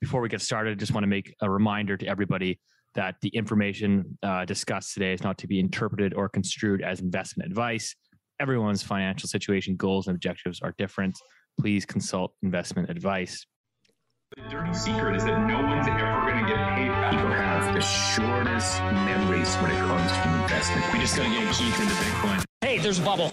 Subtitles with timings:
[0.00, 2.58] before we get started, I just want to make a reminder to everybody
[2.94, 7.50] that the information uh, discussed today is not to be interpreted or construed as investment
[7.50, 7.94] advice.
[8.40, 11.16] Everyone's financial situation, goals, and objectives are different.
[11.60, 13.46] Please consult investment advice.
[14.36, 17.10] The dirty secret is that no one's ever going to get paid back.
[17.10, 20.92] People have the shortest memories when it comes to investment.
[20.92, 22.44] We just got to get Keith into Bitcoin.
[22.60, 23.32] Hey, there's a bubble.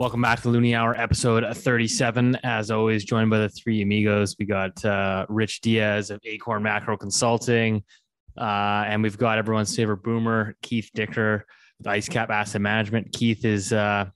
[0.00, 2.38] Welcome back to Loonie Hour, episode 37.
[2.42, 4.34] As always, joined by the three amigos.
[4.38, 7.84] We got uh, Rich Dias of Acorn Macro Consulting,
[8.34, 11.44] uh, and we've got everyone's favorite boomer, Keith Dicker
[11.76, 13.12] with IceCap Asset Management.
[13.12, 14.06] Keith is uh,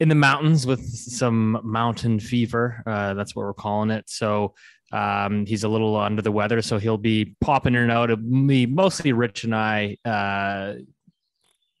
[0.00, 2.82] in the mountains with some mountain fever.
[2.84, 4.10] Uh, that's what we're calling it.
[4.10, 4.54] So
[4.90, 8.20] um, he's a little under the weather, so he'll be popping in and out of
[8.24, 10.82] me, mostly Rich and I, uh,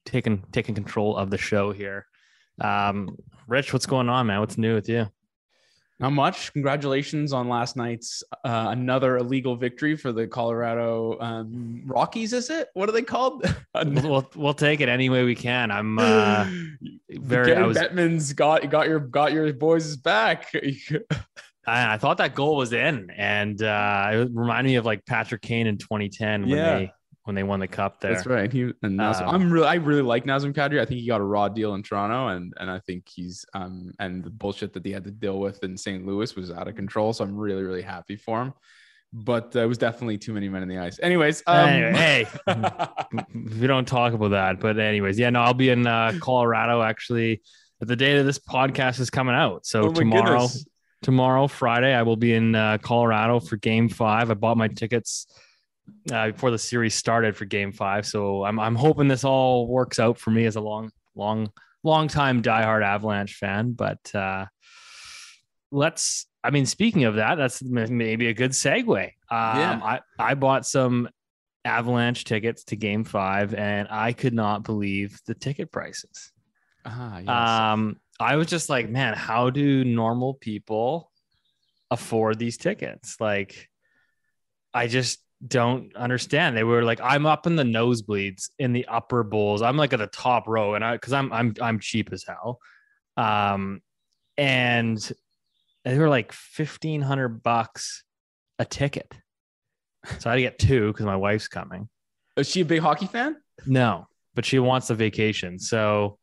[0.06, 2.06] taking taking control of the show here.
[2.60, 3.16] Um,
[3.52, 4.40] Rich, what's going on, man?
[4.40, 5.12] What's new with you?
[6.00, 6.54] Not much.
[6.54, 12.32] Congratulations on last night's uh, another illegal victory for the Colorado um, Rockies.
[12.32, 12.68] Is it?
[12.72, 13.44] What are they called?
[13.74, 15.70] we'll, we'll, take it any way we can.
[15.70, 16.46] I'm uh,
[17.10, 17.48] very.
[17.48, 17.76] Gary I was.
[17.76, 20.50] Bettman's got got your got your boys back.
[21.66, 25.42] I, I thought that goal was in, and uh, it reminded me of like Patrick
[25.42, 26.78] Kane in 2010 when Yeah.
[26.78, 26.92] they
[27.24, 28.14] when they won the cup there.
[28.14, 28.52] That's right.
[28.52, 30.80] He and Nazem, Um, I'm really I really like Nazem Kadri.
[30.80, 33.92] I think he got a raw deal in Toronto, and and I think he's um
[34.00, 36.04] and the bullshit that he had to deal with in St.
[36.06, 37.12] Louis was out of control.
[37.12, 38.52] So I'm really really happy for him.
[39.14, 40.98] But uh, it was definitely too many men in the ice.
[41.02, 41.92] Anyways, um, Anyway,
[42.46, 44.58] hey, we don't talk about that.
[44.58, 47.42] But anyways, yeah, no, I'll be in uh, Colorado actually.
[47.80, 50.64] The day that this podcast is coming out, so Oh tomorrow, goodness.
[51.02, 54.30] tomorrow Friday, I will be in uh, Colorado for Game Five.
[54.30, 55.26] I bought my tickets
[56.10, 59.98] uh, before the series started for Game Five, so I'm I'm hoping this all works
[59.98, 61.50] out for me as a long, long,
[61.82, 63.72] long time diehard Avalanche fan.
[63.72, 64.46] But uh,
[65.70, 66.26] let's.
[66.44, 69.04] I mean, speaking of that, that's maybe a good segue.
[69.04, 69.80] Um, Yeah.
[69.82, 71.08] I I bought some
[71.64, 76.32] Avalanche tickets to Game Five, and I could not believe the ticket prices.
[76.84, 77.28] Ah, yes.
[77.28, 81.12] Um, I was just like, man, how do normal people
[81.90, 83.20] afford these tickets?
[83.20, 83.68] Like,
[84.74, 86.56] I just don't understand.
[86.56, 89.62] They were like, I'm up in the nosebleeds in the upper bowls.
[89.62, 92.60] I'm like at the top row, and I because I'm I'm I'm cheap as hell.
[93.16, 93.80] Um,
[94.36, 95.12] and
[95.84, 98.04] they were like fifteen hundred bucks
[98.58, 99.12] a ticket.
[100.18, 101.88] So I had to get two because my wife's coming.
[102.36, 103.36] Is she a big hockey fan?
[103.66, 105.58] No, but she wants a vacation.
[105.58, 106.18] So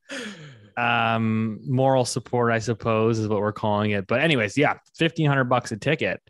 [0.77, 5.73] um moral support i suppose is what we're calling it but anyways yeah 1500 bucks
[5.73, 6.21] a ticket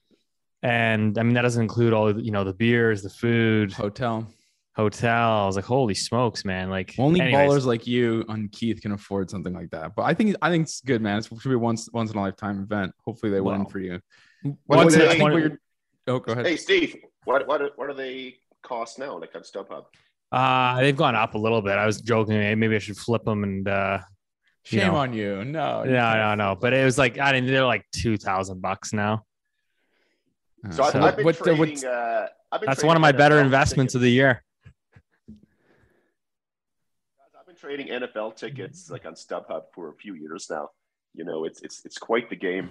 [0.63, 4.27] and i mean that doesn't include all you know the beers the food Hotel.
[4.75, 8.81] hotel i was like holy smokes man like Only anyways, ballers like you and Keith
[8.81, 9.95] can afford something like that.
[9.95, 11.19] But I think I think it's good, man.
[11.19, 12.91] It should be a once once in a lifetime event.
[13.05, 13.99] Hopefully they win Well, for you.
[14.43, 15.51] What once do they- a think 20 what
[16.07, 16.45] Oh, go ahead.
[16.45, 16.95] Hey Steve,
[17.25, 19.17] what what what do they cost now?
[19.19, 19.85] Like on StubHub?
[20.31, 23.43] uh they've gone up a little bit i was joking maybe i should flip them
[23.43, 23.97] and uh
[24.69, 24.97] you Shame know.
[24.99, 25.43] on you.
[25.43, 26.39] No, you no can't.
[26.39, 29.23] no no but it was like i didn't they're like 2000 bucks now
[30.65, 31.85] Uh, So, I, So I've been what- uh, trading.
[31.85, 34.43] uh, I've been that's one of my better NFL investments of the year
[37.39, 40.69] I've been trading NFL tickets like on StubHub for a few years now.
[41.13, 42.69] You know, it's it's it's quite the game.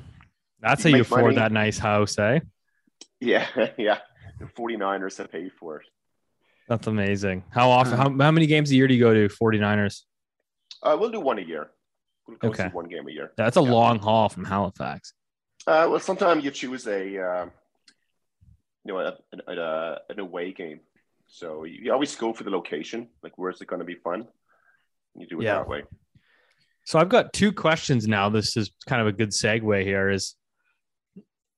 [0.60, 1.36] that's You how you afford money.
[1.36, 2.40] that nice house eh
[3.20, 3.98] Yeah, yeah.
[4.38, 5.86] The 49ers have paid for it.
[6.68, 7.44] That's amazing.
[7.50, 7.94] How often?
[7.94, 10.02] Uh, How, how many games a year do you go to 49ers?
[10.82, 11.70] Uh, we'll do one a year.
[12.26, 12.68] We'll go Okay.
[12.68, 13.32] one game a year.
[13.36, 13.70] That's a Yeah.
[13.72, 15.14] long haul from Halifax.
[15.66, 17.46] Uh, well, sometimes you choose a, uh,
[18.88, 19.14] you know, a,
[19.46, 20.80] a, a, an away game.
[21.26, 23.08] So you, you always go for the location.
[23.22, 24.26] Like, where's it going to be fun?
[25.14, 25.56] You do it Yeah.
[25.56, 25.82] that way.
[26.86, 28.30] So I've got two questions now.
[28.30, 30.08] This is kind of a good segue here.
[30.08, 30.36] Is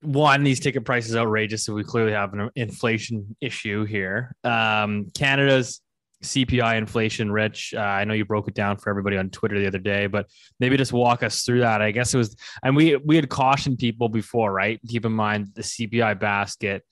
[0.02, 4.34] one, these ticket prices outrageous, so we clearly have an inflation issue here.
[4.42, 5.82] Um, Canada's
[6.24, 7.74] CPI inflation, Rich.
[7.76, 10.26] Uh, I know you broke it down for everybody on Twitter the other day, but
[10.58, 11.80] maybe just walk us through that.
[11.80, 12.34] I guess it was,
[12.64, 14.80] and we we had cautioned people before, right?
[14.88, 16.82] Keep in mind the CPI basket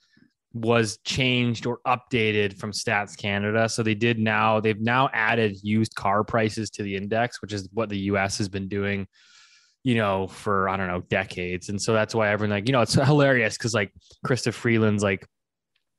[0.65, 3.69] was changed or updated from Stats Canada.
[3.69, 7.69] So they did now, they've now added used car prices to the index, which is
[7.73, 9.07] what the US has been doing,
[9.85, 11.69] you know, for I don't know, decades.
[11.69, 13.93] And so that's why everyone like, you know, it's hilarious because like
[14.27, 15.27] Chrystia Freeland's like,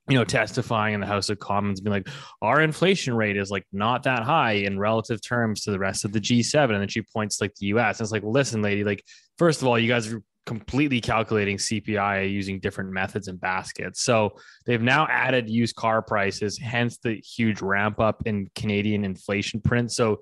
[0.09, 2.09] you know, testifying in the House of Commons, being like,
[2.41, 6.11] our inflation rate is like not that high in relative terms to the rest of
[6.11, 6.71] the G7.
[6.71, 7.99] And then she points like the US.
[7.99, 9.03] And it's like, listen, lady, like,
[9.37, 14.01] first of all, you guys are completely calculating CPI using different methods and baskets.
[14.01, 14.31] So
[14.65, 19.91] they've now added used car prices, hence the huge ramp up in Canadian inflation print.
[19.91, 20.21] So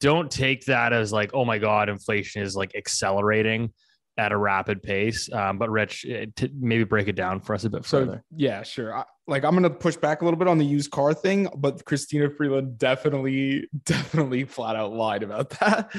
[0.00, 3.72] don't take that as like, oh my God, inflation is like accelerating
[4.18, 5.32] at a rapid pace.
[5.32, 8.24] Um, but Rich, eh, to maybe break it down for us a bit So further.
[8.36, 8.94] yeah, sure.
[8.94, 11.84] I, like I'm gonna push back a little bit on the used car thing, but
[11.84, 15.90] Christina Freeland definitely, definitely flat out lied about that.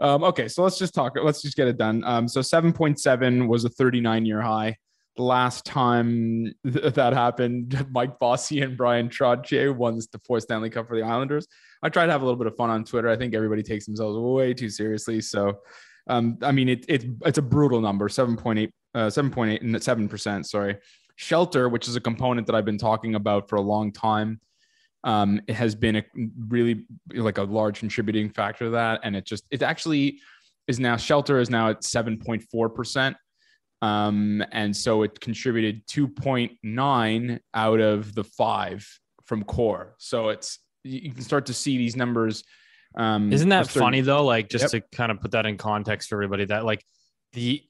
[0.00, 1.16] Um, okay, so let's just talk.
[1.22, 2.02] Let's just get it done.
[2.04, 4.76] Um, so 7.7 was a 39 year high.
[5.16, 10.70] The last time th- that happened, Mike Bossy and Bryan Trottier won the fourth Stanley
[10.70, 11.46] Cup for the Islanders.
[11.82, 13.08] I try to have a little bit of fun on Twitter.
[13.08, 15.20] I think everybody takes themselves way too seriously.
[15.20, 15.58] So,
[16.06, 20.78] um, I mean, it, it it's a brutal number, 7.8, uh, 7.8, and 7%, sorry.
[21.20, 24.40] Shelter, which is a component that I've been talking about for a long time,
[25.04, 26.04] um, it has been a
[26.48, 29.00] really like a large contributing factor to that.
[29.04, 30.18] And it just, it actually
[30.66, 33.14] is now, Shelter is now at 7.4%.
[33.82, 38.86] Um, and so it contributed 2.9 out of the five
[39.26, 39.96] from core.
[39.98, 42.44] So it's, you can start to see these numbers.
[42.96, 44.24] Um, Isn't that starting- funny though?
[44.24, 44.90] Like just Yep.
[44.90, 46.82] to kind of put that in context for everybody, that like
[47.34, 47.62] the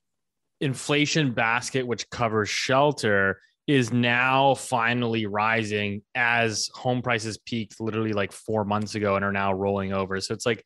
[0.60, 8.32] inflation basket, which covers shelter, is now finally rising as home prices peaked literally like
[8.32, 10.20] four months ago and are now rolling over.
[10.20, 10.64] So it's like,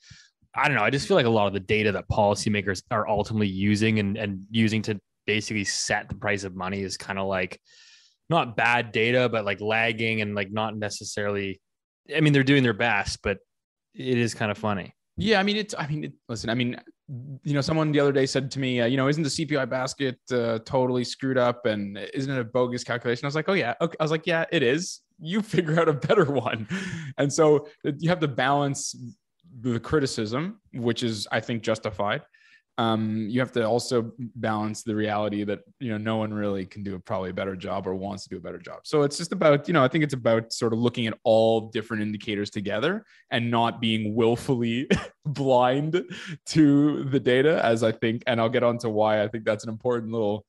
[0.54, 0.84] I don't know.
[0.84, 4.16] I just feel like a lot of the data that policymakers are ultimately using and,
[4.16, 7.60] and using to basically set the price of money is kind of like
[8.30, 11.60] not bad data, but like lagging and like not necessarily.
[12.14, 13.38] I mean, they're doing their best, but
[13.94, 14.94] it is kind of funny.
[15.16, 15.74] Yeah, I mean, it's.
[15.76, 16.50] I mean, it, listen.
[16.50, 16.76] I mean,
[17.08, 19.68] you know, someone the other day said to me, uh, you know, isn't the CPI
[19.68, 23.26] basket uh, totally screwed up and isn't it a bogus calculation?
[23.26, 23.96] I was like, oh yeah, okay.
[24.00, 25.00] I was like, yeah, it is.
[25.20, 26.66] You figure out a better one,
[27.18, 28.96] and so uh, you have to balance
[29.60, 32.22] the criticism, which is, I think, justified.
[32.76, 36.82] Um, you have to also balance the reality that you know no one really can
[36.82, 38.80] do a probably better job or wants to do a better job.
[38.82, 41.70] So it's just about you know I think it's about sort of looking at all
[41.70, 44.88] different indicators together and not being willfully
[45.24, 46.02] blind
[46.46, 49.64] to the data as I think, and I'll get on to why I think that's
[49.64, 50.44] an important little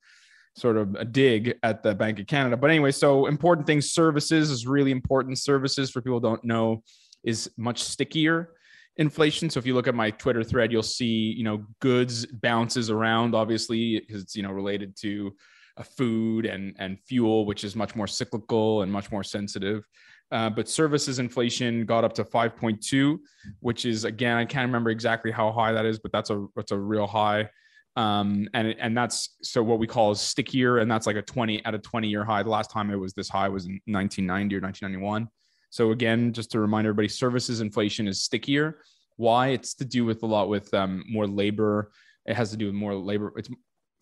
[0.56, 2.56] sort of a dig at the Bank of Canada.
[2.56, 5.38] But anyway, so important things, services is really important.
[5.38, 6.82] Services for people don't know
[7.22, 8.50] is much stickier
[8.96, 9.50] inflation.
[9.50, 13.34] So if you look at my Twitter thread, you'll see, you know, goods bounces around,
[13.34, 15.34] obviously, because it's, you know, related to
[15.76, 19.86] uh, food and, and fuel, which is much more cyclical and much more sensitive.
[20.32, 23.18] Uh, but services inflation got up to 5.2,
[23.60, 26.72] which is again, I can't remember exactly how high that is, but that's a that's
[26.72, 27.48] a real high.
[27.94, 31.64] Um, and and that's so what we call is stickier, and that's like a 20
[31.64, 32.42] at a 20 year high.
[32.42, 35.28] The last time it was this high was in 1990 or 1991.
[35.70, 38.78] So again, just to remind everybody, services inflation is stickier.
[39.16, 39.48] Why?
[39.48, 41.90] It's to do with a lot with um, more labor.
[42.26, 43.32] It has to do with more labor.
[43.36, 43.48] It's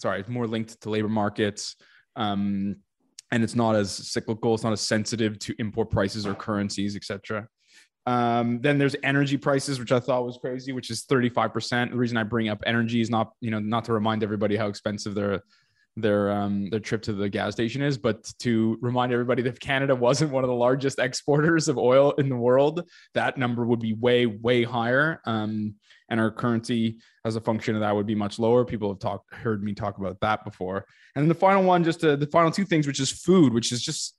[0.00, 1.76] sorry, it's more linked to labor markets.
[2.16, 2.76] Um,
[3.31, 4.55] and it's not as cyclical.
[4.55, 7.49] It's not as sensitive to import prices or currencies, etc.
[8.06, 11.90] Um, then there's energy prices, which I thought was crazy, which is 35%.
[11.90, 14.69] The reason I bring up energy is not, you know, not to remind everybody how
[14.69, 15.40] expensive their
[15.96, 19.61] their um their trip to the gas station is, but to remind everybody that if
[19.61, 23.81] Canada wasn't one of the largest exporters of oil in the world, that number would
[23.81, 25.20] be way, way higher.
[25.25, 25.75] Um,
[26.11, 28.64] and our currency as a function of that would be much lower.
[28.64, 30.85] People have talked heard me talk about that before.
[31.14, 33.73] And then the final one, just to, the final two things, which is food, which
[33.73, 34.17] is just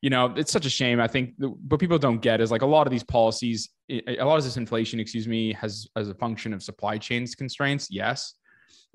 [0.00, 1.00] you know, it's such a shame.
[1.00, 4.38] I think, but people don't get is like a lot of these policies, a lot
[4.38, 7.88] of this inflation, excuse me, has as a function of supply chains constraints.
[7.90, 8.34] Yes,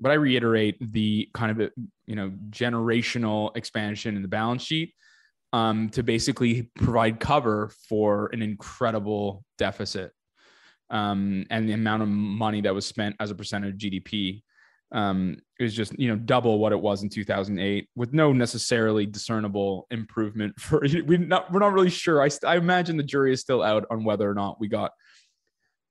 [0.00, 1.70] but I reiterate the kind of
[2.06, 4.94] you know generational expansion in the balance sheet
[5.52, 10.12] um, to basically provide cover for an incredible deficit
[10.90, 14.42] um, and the amount of money that was spent as a percentage of GDP
[14.92, 19.86] um, is just you know double what it was in 2008 with no necessarily discernible
[19.90, 22.22] improvement for we not we're not really sure.
[22.22, 24.92] I, I imagine the jury is still out on whether or not we got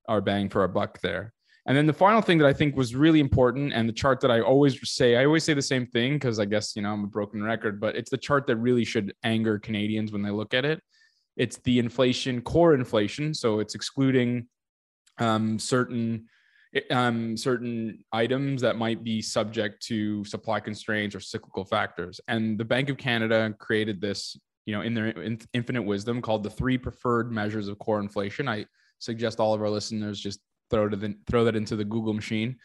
[0.08, 1.34] our bang for our buck there
[1.66, 4.32] and then the final thing that I think was really important and the chart that
[4.32, 7.04] I always say I always say the same thing because I guess you know I'm
[7.04, 10.54] a broken record but it's the chart that really should anger Canadians when they look
[10.54, 10.82] at it
[11.36, 14.48] it's the inflation core inflation so it's excluding
[15.20, 16.28] um, certain
[16.90, 22.20] um, certain items that might be subject to supply constraints or cyclical factors.
[22.28, 26.44] And the Bank of Canada created this, you know, in their in, infinite wisdom called
[26.44, 28.48] the three preferred measures of core inflation.
[28.48, 28.66] I
[29.00, 30.40] suggest all of our listeners just
[30.74, 32.58] throw it in, throw that into the Google machine.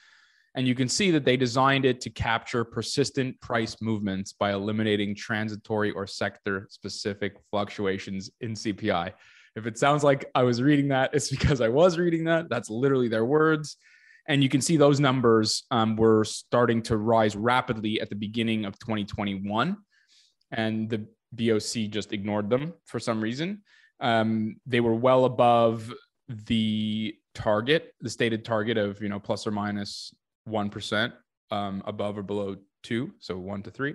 [0.54, 5.14] And you can see that they designed it to capture persistent price movements by eliminating
[5.14, 9.12] transitory or sector specific fluctuations in CPI.
[9.54, 12.48] If it sounds like I was reading that, it's because I was reading that.
[12.48, 13.76] That's literally their words
[14.28, 18.66] And you can see those numbers um, were starting to rise rapidly at the beginning
[18.66, 19.76] of 2021.
[20.52, 23.62] And the BOC just ignored them for some reason.
[24.00, 25.92] Um, they were well above
[26.28, 30.70] the target, the stated target of, you know, plus or minus 1
[31.50, 33.94] um, above or below two, so one to three.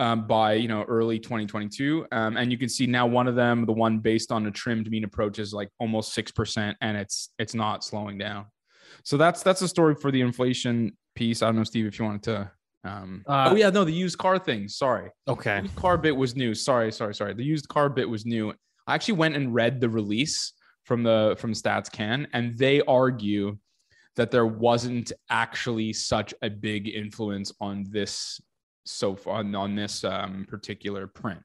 [0.00, 3.64] Um, by you know early 2022, um, and you can see now one of them,
[3.64, 7.30] the one based on a trimmed mean approach, is like almost six percent, and it's
[7.38, 8.46] it's not slowing down.
[9.04, 11.42] So that's that's a story for the inflation piece.
[11.42, 12.50] I don't know, Steve, if you wanted to.
[12.82, 14.66] Um, Uh, oh yeah, no, the used car thing.
[14.66, 15.62] Sorry, Okay.
[15.76, 16.54] car bit was new.
[16.56, 17.32] Sorry, sorry, sorry.
[17.34, 18.52] The used car bit was new.
[18.88, 23.58] I actually went and read the release from the from Stats Can, and they argue
[24.16, 28.40] that there wasn't actually such a big influence on this
[28.84, 31.40] so far on, on this um, particular print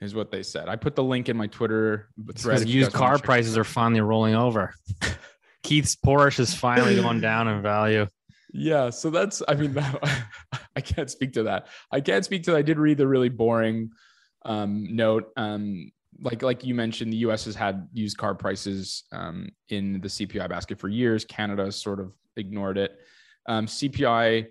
[0.00, 0.68] is what they said.
[0.68, 2.68] I put the link in my Twitter thread.
[2.68, 4.74] Used car prices are finally rolling over.
[5.62, 8.06] Keith's Porsche is finally going down in value.
[8.52, 9.76] Yeah, so that's I mean
[10.76, 11.66] I can't speak to that.
[11.90, 12.58] I can't speak to that.
[12.58, 13.90] I did read the really boring
[14.44, 15.30] um, note.
[15.36, 17.44] Um, like like you mentioned, the U.S.
[17.44, 21.24] has had used car prices um, in the CPI basket for years.
[21.24, 22.98] Canada sort of ignored it.
[23.46, 24.46] Um, CPI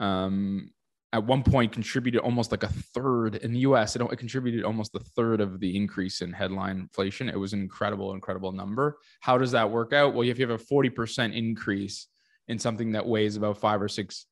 [0.00, 0.70] um,
[1.12, 3.96] at one point contributed almost like a third in the U.S.
[3.96, 7.28] It, it contributed almost a third of the increase in headline inflation.
[7.28, 8.98] It was an incredible, incredible number.
[9.20, 10.14] How does that work out?
[10.14, 12.08] Well, if you have a forty percent increase
[12.48, 14.26] in something that weighs about five or six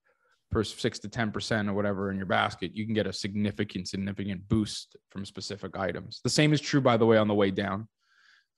[0.54, 3.88] per six to ten percent or whatever in your basket, you can get a significant,
[3.88, 6.20] significant boost from specific items.
[6.23, 7.88] The same is true, by the way, on the way down.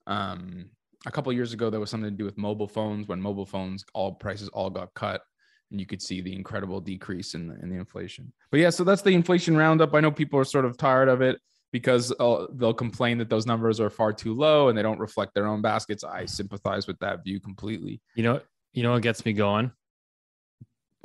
[0.07, 0.67] Um,
[1.07, 3.83] a couple years ago, there was something to do with mobile phones when mobile phones
[3.95, 5.23] all prices all got cut,
[5.71, 8.31] and you could see the incredible decrease in the in the inflation.
[8.51, 9.95] But yeah, so that's the inflation roundup.
[9.95, 11.41] I know people are sort of tired of it
[11.73, 15.33] because uh, they'll complain that those numbers are far too low and they don't reflect
[15.35, 16.05] their own baskets.
[16.05, 18.03] I sympathize with that view completely.
[18.15, 18.41] You know,
[18.75, 19.73] you know what gets me going?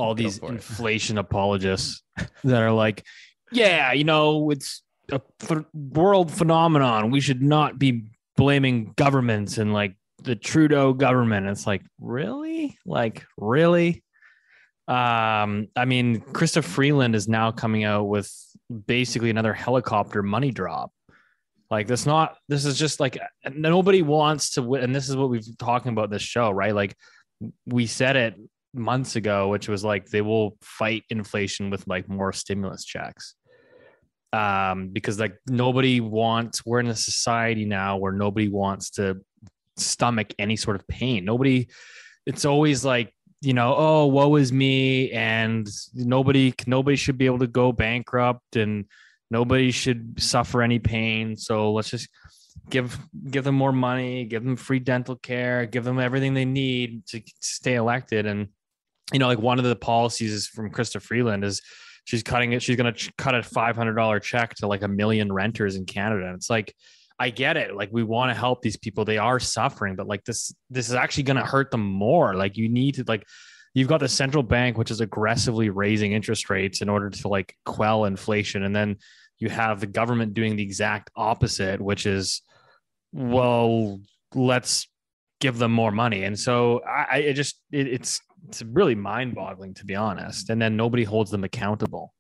[0.02, 0.44] All these it.
[0.44, 2.02] inflation apologists
[2.44, 3.06] that are like,
[3.52, 4.82] yeah, you know, it's
[5.12, 5.22] a
[5.74, 7.12] world phenomenon.
[7.12, 8.06] We should not be
[8.38, 11.48] blaming governments and like the Trudeau government.
[11.48, 12.78] It's like, really?
[12.86, 14.04] Like, really?
[14.88, 18.32] Um, I mean, Chrystia Freeland is now coming out with
[18.88, 20.92] basically another helicopter money drop.
[21.70, 22.38] Like that's not.
[22.50, 23.18] This is just like
[23.50, 26.76] nobody wants to and this is what we've talking about this show, right?
[26.76, 26.98] Like
[27.66, 28.36] we said it
[28.74, 33.36] months ago, which was like they will fight inflation with like more stimulus checks.
[34.34, 39.20] Um, because like nobody wants, we're in a society now where nobody wants to
[39.76, 41.26] stomach any sort of pain.
[41.26, 41.68] Nobody,
[42.26, 47.40] it's always like, you know, oh, woe is me, and nobody, nobody should be able
[47.40, 48.86] to go bankrupt, and
[49.32, 51.36] nobody should suffer any pain.
[51.36, 52.08] So let's just
[52.70, 52.98] give
[53.30, 57.22] give them more money, give them free dental care, give them everything they need to
[57.40, 58.26] stay elected.
[58.26, 58.50] And
[59.12, 61.62] you know, like one of the policies is from Chrystia Freeland is
[62.06, 62.62] she's cutting it.
[62.62, 65.86] She's going to cut a five hundred dollar check to like a million renters in
[65.86, 66.26] Canada.
[66.28, 66.74] And it's like,
[67.20, 67.76] I get it.
[67.76, 69.06] Like we want to help these people.
[69.06, 72.36] They are suffering, but like this, this is actually going to hurt them more.
[72.36, 73.28] Like you need to like.
[73.74, 77.56] You've got the central bank, which is aggressively raising interest rates in order to like
[77.66, 78.98] quell inflation, and then
[79.38, 82.42] you have the government doing the exact opposite, which is,
[83.14, 84.02] well,
[84.36, 84.90] let's
[85.40, 86.24] give them more money.
[86.26, 90.50] And so I, I just it, it's it's really mind boggling to be honest.
[90.50, 92.14] And then nobody holds them accountable.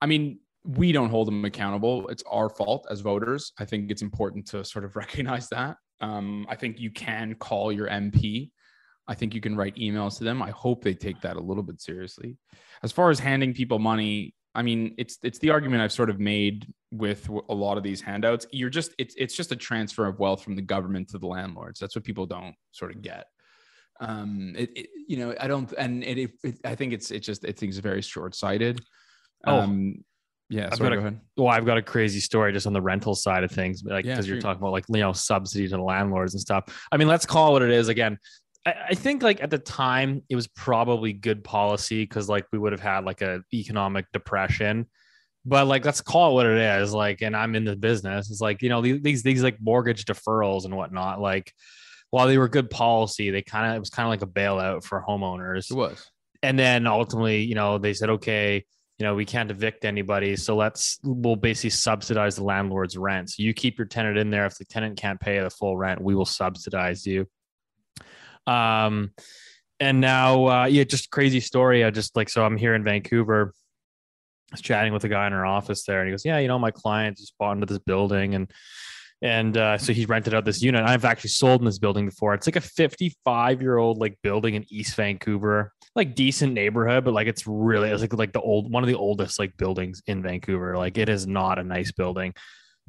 [0.00, 2.08] I mean, we don't hold them accountable.
[2.08, 3.52] It's our fault as voters.
[3.58, 5.76] I think it's important to sort of recognize that.
[6.00, 8.50] Um, I think you can call your MP.
[9.08, 10.42] I think you can write emails to them.
[10.42, 12.36] I hope they take that a little bit seriously.
[12.82, 16.20] As far as handing people money, I mean, it's it's the argument I've sort of
[16.20, 18.46] made with a lot of these handouts.
[18.52, 21.80] You're just it's it's just a transfer of wealth from the government to the landlords.
[21.80, 23.26] That's what people don't sort of get.
[24.00, 27.26] Um, it, it you know I don't and it, it, it I think it's it's
[27.26, 28.80] just it it's very short sighted.
[29.44, 29.60] Oh.
[29.60, 30.04] Um,
[30.50, 31.20] yeah, I've sorry, got a- ahead.
[31.36, 34.14] Well, I've got a crazy story just on the rental side of things, like Yeah,
[34.14, 36.64] because you're talking about like you know subsidy to the landlords and stuff.
[36.90, 37.88] I mean, let's call it what it is.
[37.88, 38.18] Again,
[38.64, 42.58] I, I think like at the time it was probably good policy because like we
[42.58, 44.86] would have had like a economic depression.
[45.44, 46.92] But like, let's call it what it is.
[46.92, 48.30] Like, and I'm in the business.
[48.30, 51.20] It's like you know these these, these like mortgage deferrals and whatnot.
[51.20, 51.52] Like,
[52.10, 54.84] while they were good policy, they kind of it was kind of like a bailout
[54.84, 56.10] for homeowners It was.
[56.42, 58.64] and then ultimately, you know, they said, okay,
[58.98, 63.30] you know, we can't evict anybody, so let's we'll basically subsidize the landlord's rent.
[63.30, 64.46] So you keep your tenant in there.
[64.46, 67.26] If the tenant can't pay the full rent, we will subsidize you.
[68.46, 69.12] Um,
[69.80, 71.84] and now, uh, yeah, just crazy story.
[71.84, 73.52] I just like so I'm here in Vancouver.
[74.50, 76.48] I was chatting with a guy in our office there, and he goes, "Yeah, you
[76.48, 78.50] know, my client just bought into this building, and
[79.20, 80.84] And uh, so he rented out this unit.
[80.84, 82.34] I've actually sold in this building before.
[82.34, 87.14] It's like a 55 year old like building in East Vancouver, like decent neighborhood, but
[87.14, 90.22] like it's really it's like like the old one of the oldest like buildings in
[90.22, 90.76] Vancouver.
[90.76, 92.32] Like it is not a nice building.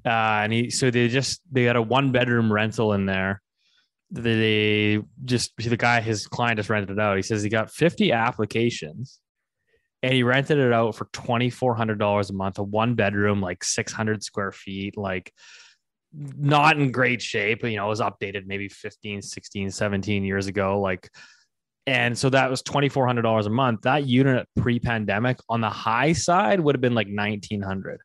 [0.05, 3.41] Uh, and he so they just they had a one bedroom rental in there.
[4.11, 7.17] They just the guy his client just rented it out.
[7.17, 9.19] He says he got 50 applications
[10.03, 14.51] and he rented it out for $2400 a month a one bedroom like 600 square
[14.51, 15.33] feet like
[16.13, 20.79] not in great shape you know it was updated maybe 15 16 17 years ago
[20.79, 21.09] like
[21.87, 23.81] and so that was $2400 a month.
[23.81, 27.99] That unit pre-pandemic on the high side would have been like 1900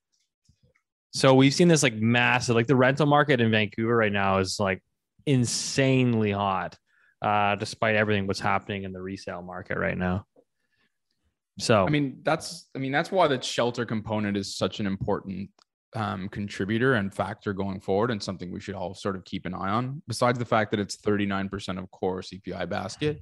[1.14, 4.58] so we've seen this like massive like the rental market in vancouver right now is
[4.58, 4.82] like
[5.26, 6.76] insanely hot
[7.22, 10.26] uh despite everything what's happening in the resale market right now.
[11.60, 15.50] So I mean, that's I mean that's why the shelter component is such an important
[15.94, 19.54] um, contributor and factor going forward, and something we should all sort of keep an
[19.54, 20.02] eye on.
[20.08, 23.20] Besides the fact that it's 39% of core CPI basket,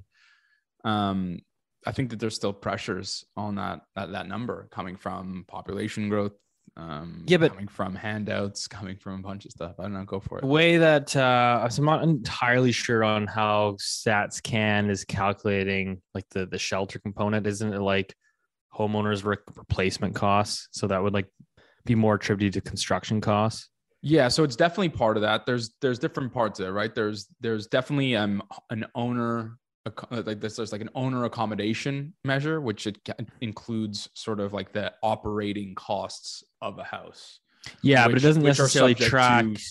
[0.83, 1.39] um,
[1.85, 6.33] I think that there's still pressures on that that, that number coming from population growth.
[6.75, 9.75] Um, Yeah, but- coming from handouts, coming from a bunch of stuff.
[9.79, 10.05] I don't know.
[10.05, 10.49] Go for the it.
[10.49, 16.45] way that uh I'm not entirely sure on how stats can is calculating like the
[16.45, 18.15] the shelter component isn't it like
[18.75, 21.27] homeowners re- replacement costs so that would like
[21.85, 23.69] be more attributed to construction costs
[24.01, 25.45] Yeah, so it's definitely part of that.
[25.45, 26.93] There's there's different parts there, right?
[26.93, 29.57] There's there's definitely um an owner
[30.11, 32.97] like this there's like an owner accommodation measure which it
[33.41, 37.39] includes sort of like the operating costs of a house.
[37.81, 39.61] yeah but it doesn't necessarily track to-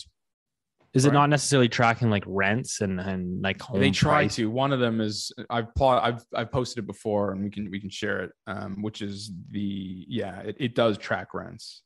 [0.95, 1.15] is it Right.
[1.15, 4.37] not necessarily tracking like rents and and like home they try price?
[4.37, 4.51] to.
[4.51, 7.81] One of them is I've plot I've I've posted it before and we can we
[7.81, 8.31] can share it.
[8.47, 11.81] Um, which is the yeah, it, it does track rents.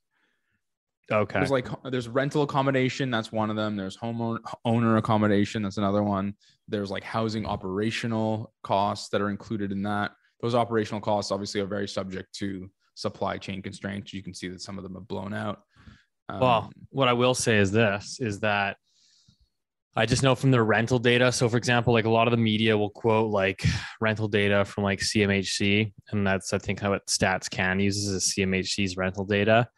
[1.11, 3.77] Okay There's like there's rental accommodation, that's one of them.
[3.77, 6.35] There's homeowner owner accommodation, that's another one.
[6.69, 10.13] There's like housing operational costs that are included in that.
[10.41, 14.13] Those operational costs obviously are very subject to supply chain constraints.
[14.13, 15.63] You can see that some of them have blown out.
[16.29, 18.77] Um, Well, what I will say is this is that
[19.99, 21.33] I just know from the rental data.
[21.33, 23.65] So, for example, like a lot of the media will quote like
[23.99, 28.35] rental data from like CMHC, and that's I think how it Stats Can uses is
[28.37, 29.69] CMHC's rental data.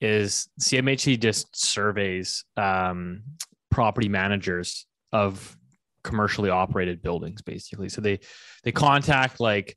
[0.00, 3.22] Is CMHC just surveys um,
[3.70, 5.56] property managers of
[6.02, 7.88] commercially operated buildings, basically.
[7.88, 8.20] So they
[8.64, 9.76] they contact like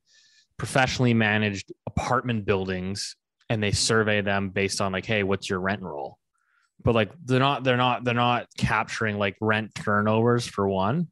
[0.57, 3.15] professionally managed apartment buildings
[3.49, 6.17] and they survey them based on like, hey, what's your rent roll?
[6.83, 11.07] But like they're not they're not they're not capturing like rent turnovers for one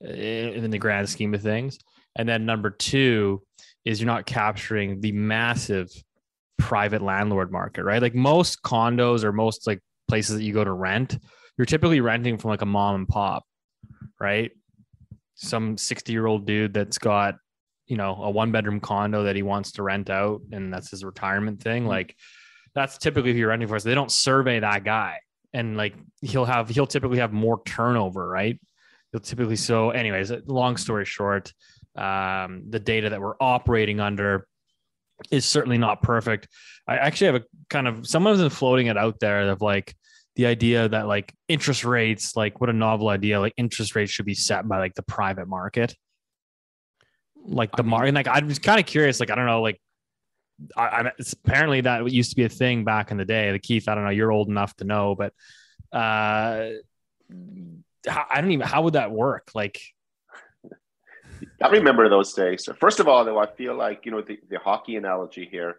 [0.00, 1.78] in the grand scheme of things.
[2.16, 3.42] And then number two
[3.84, 5.90] is you're not capturing the massive
[6.58, 8.02] private landlord market, right?
[8.02, 11.18] Like most condos or most like places that you go to rent,
[11.56, 13.44] you're typically renting from like a mom and pop,
[14.20, 14.50] right?
[15.34, 17.36] Some 60 year old dude that's got,
[17.86, 21.04] you know, a one bedroom condo that he wants to rent out and that's his
[21.04, 21.86] retirement thing.
[21.86, 22.16] Like
[22.74, 23.78] that's typically who you're renting for.
[23.78, 25.18] So they don't survey that guy.
[25.52, 28.60] And like he'll have, he'll typically have more turnover, right?
[29.12, 31.52] He'll typically, so, anyways, long story short,
[31.96, 34.46] um, the data that we're operating under
[35.30, 36.48] is certainly not perfect.
[36.86, 39.94] I actually have a kind of someone's been floating it out there of like
[40.36, 44.26] the idea that like interest rates, like what a novel idea, like interest rates should
[44.26, 45.94] be set by like the private market.
[47.36, 49.62] Like the I mean- market, like I was kind of curious, like I don't know,
[49.62, 49.80] like
[50.76, 53.52] I, I it's apparently that used to be a thing back in the day.
[53.52, 55.32] The Keith, I don't know, you're old enough to know, but
[55.92, 56.70] uh,
[58.08, 59.50] I don't even how would that work?
[59.54, 59.80] Like,
[61.62, 62.68] I remember those days.
[62.78, 65.76] First of all, though, I feel like you know the, the hockey analogy here.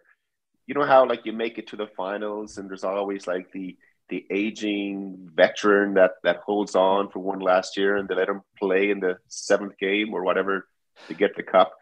[0.66, 3.76] You know how like you make it to the finals, and there's always like the
[4.08, 8.42] the aging veteran that that holds on for one last year, and they let him
[8.58, 10.66] play in the seventh game or whatever
[11.06, 11.72] to get the cup.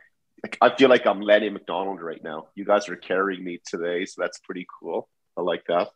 [0.43, 2.49] Like, I feel like I'm Lanny McDonald right now.
[2.55, 5.09] You guys are carrying me today, so that's pretty cool.
[5.37, 5.89] I like that.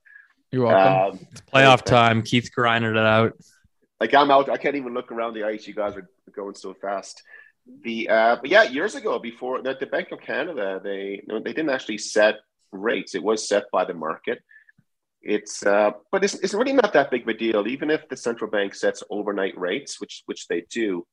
[0.50, 1.20] You're welcome.
[1.20, 2.22] Um, playoff time.
[2.22, 3.34] Keith's grinding it out.
[4.00, 4.48] like I'm out.
[4.48, 5.66] I can't even look around the ice.
[5.66, 7.22] You guys are going so fast.
[7.83, 11.70] The uh, but yeah, years ago, before the, the Bank of Canada, they they didn't
[11.70, 12.37] actually set
[12.73, 13.14] rates.
[13.14, 14.42] It was set by the market.
[15.23, 17.66] It's uh, but it's, it's really not that big of a deal.
[17.68, 21.07] Even if the central bank sets overnight rates, which which they do,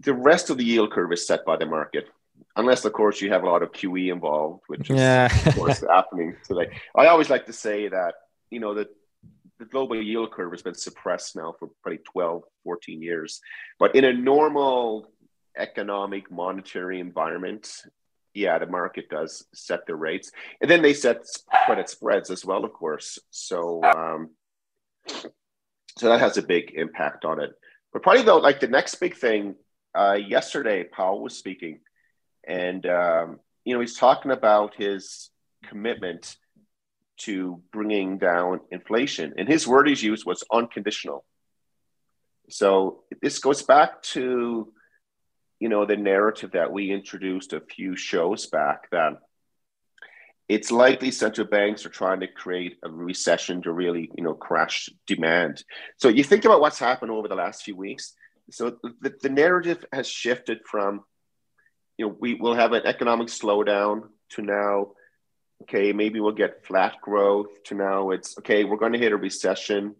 [0.00, 2.08] the rest of the yield curve is set by the market,
[2.56, 5.26] unless of course you have a lot of QE involved, which is Yeah.
[5.46, 6.70] of course happening today.
[6.96, 8.14] I always like to say that
[8.50, 8.88] you know that
[9.62, 13.40] the global yield curve has been suppressed now for probably 12, 14 years.
[13.78, 15.12] But in a normal
[15.56, 17.72] economic monetary environment,
[18.34, 20.32] yeah, the market does set the rates.
[20.60, 21.26] And then they set
[21.64, 23.20] credit spreads as well, of course.
[23.30, 24.30] So, um,
[25.06, 27.52] so that has a big impact on it.
[27.92, 29.54] But probably though, like the next big thing,
[29.94, 31.80] uh, yesterday Powell was speaking,
[32.48, 35.28] and um, you know he's talking about his
[35.68, 36.34] commitment
[37.18, 41.24] to bringing down inflation, and his word he's used was unconditional.
[42.50, 44.72] So this goes back to
[45.60, 49.18] you know the narrative that we introduced a few shows back that
[50.48, 54.90] it's likely central banks are trying to create a recession to really, you know, crash
[55.06, 55.64] demand.
[55.96, 58.12] So you think about what's happened over the last few weeks.
[58.50, 61.04] So the, the narrative has shifted from,
[61.96, 64.88] you know, we will have an economic slowdown to now,
[65.62, 69.16] okay, maybe we'll get flat growth to now it's okay, we're going to hit a
[69.16, 69.94] recession,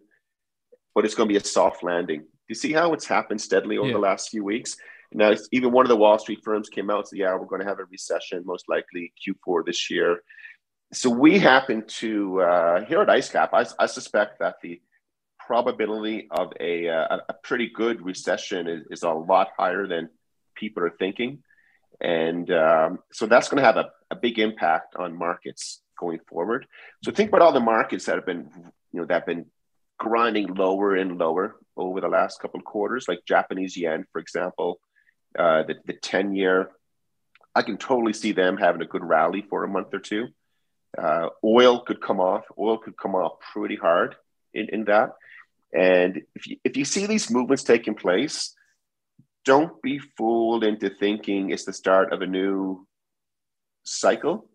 [0.95, 2.21] but it's going to be a soft landing.
[2.21, 3.93] Do you see how it's happened steadily over yeah.
[3.93, 4.77] the last few weeks?
[5.15, 7.61] Now, even one of the Wall Street firms came out and said, yeah, we're going
[7.61, 10.21] to have a recession, most likely Q4 this year
[10.93, 13.49] so we happen to uh, here at IceCap.
[13.53, 14.79] I, I, suspect that the
[15.39, 20.09] probability of a, uh, a pretty good recession is, is, a lot higher than
[20.55, 21.43] people are thinking,
[21.99, 26.65] and um, so that's going to have a, a, big impact on markets going forward.
[27.03, 28.49] So think about all the markets that have been
[28.91, 29.45] you know that have been
[29.99, 34.79] grinding lower and lower over the last couple of quarters, like Japanese yen, for example,
[35.37, 36.71] uh, the the ten year.
[37.55, 40.27] I can totally see them having a good rally for a month or two.
[40.97, 42.45] Uh, oil could come off.
[42.57, 44.15] Oil could come off pretty hard
[44.53, 45.11] in, in that.
[45.73, 48.53] And if you, if you see these movements taking place,
[49.45, 52.87] don't be fooled into thinking it's the start of a new
[53.83, 54.49] cycle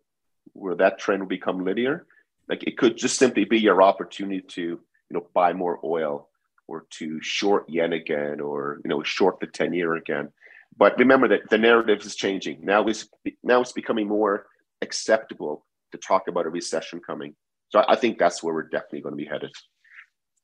[0.53, 2.07] where that trend will become linear.
[2.49, 6.29] Like it could just simply be your opportunity to, you know, buy more oil
[6.67, 10.31] or to short yen again or, you know, short the 10 year again.
[10.77, 12.64] But remember that the narrative is changing.
[12.64, 13.09] Now it's,
[13.43, 14.47] now it's becoming more
[14.83, 17.35] acceptable to talk about a recession coming.
[17.71, 19.51] So I think that's where we're definitely going to be headed.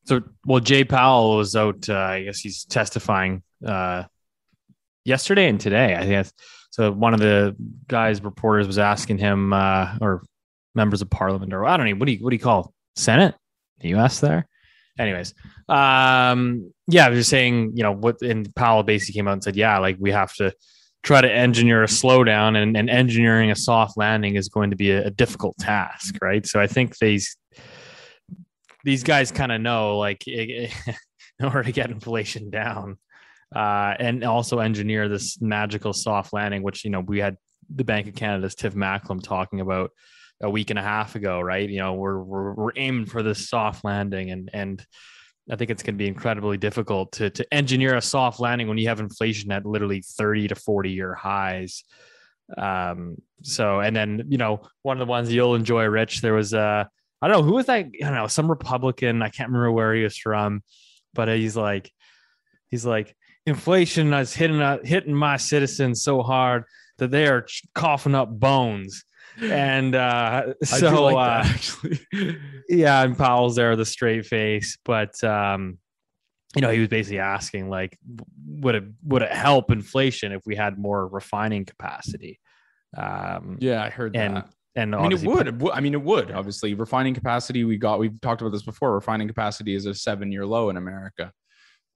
[0.07, 1.89] So, well, Jay Powell was out.
[1.89, 4.05] Uh, I guess he's testifying uh,
[5.05, 5.95] yesterday and today.
[5.95, 6.31] I think
[6.75, 6.91] so.
[6.91, 7.55] One of the
[7.87, 10.23] guys, reporters, was asking him, uh, or
[10.75, 13.35] members of Parliament, or I don't know, what do you what do you call Senate,
[13.81, 14.21] the U.S.
[14.21, 14.49] there?
[14.99, 15.35] Anyways,
[15.69, 19.45] um, yeah, I was just saying, you know, what, and Powell basically came out and
[19.45, 20.53] said, yeah, like we have to
[21.03, 24.91] try to engineer a slowdown and, and engineering a soft landing is going to be
[24.91, 26.47] a, a difficult task, right?
[26.47, 27.37] So I think these
[28.85, 30.71] these guys kind of know like in
[31.43, 32.99] order to get inflation down
[33.55, 37.37] uh, and also engineer this magical soft landing, which you know we had
[37.75, 39.91] the Bank of Canada's Tiff Macklem talking about
[40.43, 41.69] a week and a half ago, right?
[41.69, 44.85] You know, we're we're, we're aiming for this soft landing and and
[45.51, 48.79] I think it's going to be incredibly difficult to to engineer a soft landing when
[48.79, 51.85] you have inflation at literally 30 to 40 year highs.
[52.57, 56.23] Um, so and then you know one of the ones you'll enjoy, Rich.
[56.23, 56.89] There was a
[57.21, 57.77] I don't know who was that.
[57.77, 59.23] I don't know some Republican.
[59.23, 60.63] I can't remember where he was from,
[61.13, 61.91] but he's like
[62.71, 63.15] he's like
[63.47, 66.65] inflation is hitting uh, hitting my citizens so hard
[66.99, 69.05] that they are coughing up bones
[69.41, 72.01] and uh, so like uh, actually,
[72.69, 75.79] yeah, and Powell's there, the straight face, but um,
[76.55, 77.99] you know, he was basically asking like,
[78.47, 82.39] would it would it help inflation if we had more refining capacity?
[82.97, 84.49] Um, yeah, I heard and, that.
[84.77, 85.49] And I mean, it would.
[85.49, 86.31] It I mean, it would.
[86.31, 87.65] Obviously, refining capacity.
[87.65, 87.99] We got.
[87.99, 88.93] We've talked about this before.
[88.93, 91.33] Refining capacity is a seven-year low in America.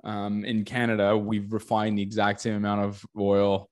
[0.04, 3.68] Um, in Canada, we've refined the exact same amount of oil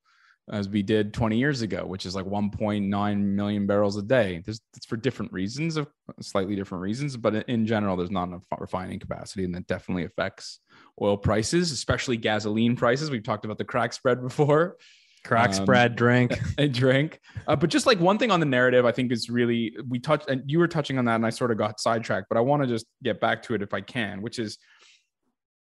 [0.50, 4.40] as we did 20 years ago, which is like 1.9 million barrels a day.
[4.44, 5.88] There's, it's for different reasons, of
[6.20, 10.60] slightly different reasons, but in general, there's not enough refining capacity, and that definitely affects
[11.02, 13.10] oil prices, especially gasoline prices.
[13.10, 14.76] We've talked about the crack spread before.
[15.24, 17.20] Crack um, spread, drink, a drink.
[17.48, 20.30] Uh, but just like one thing on the narrative, I think is really we touched,
[20.30, 22.28] and you were touching on that, and I sort of got sidetracked.
[22.28, 24.58] But I want to just get back to it if I can, which is,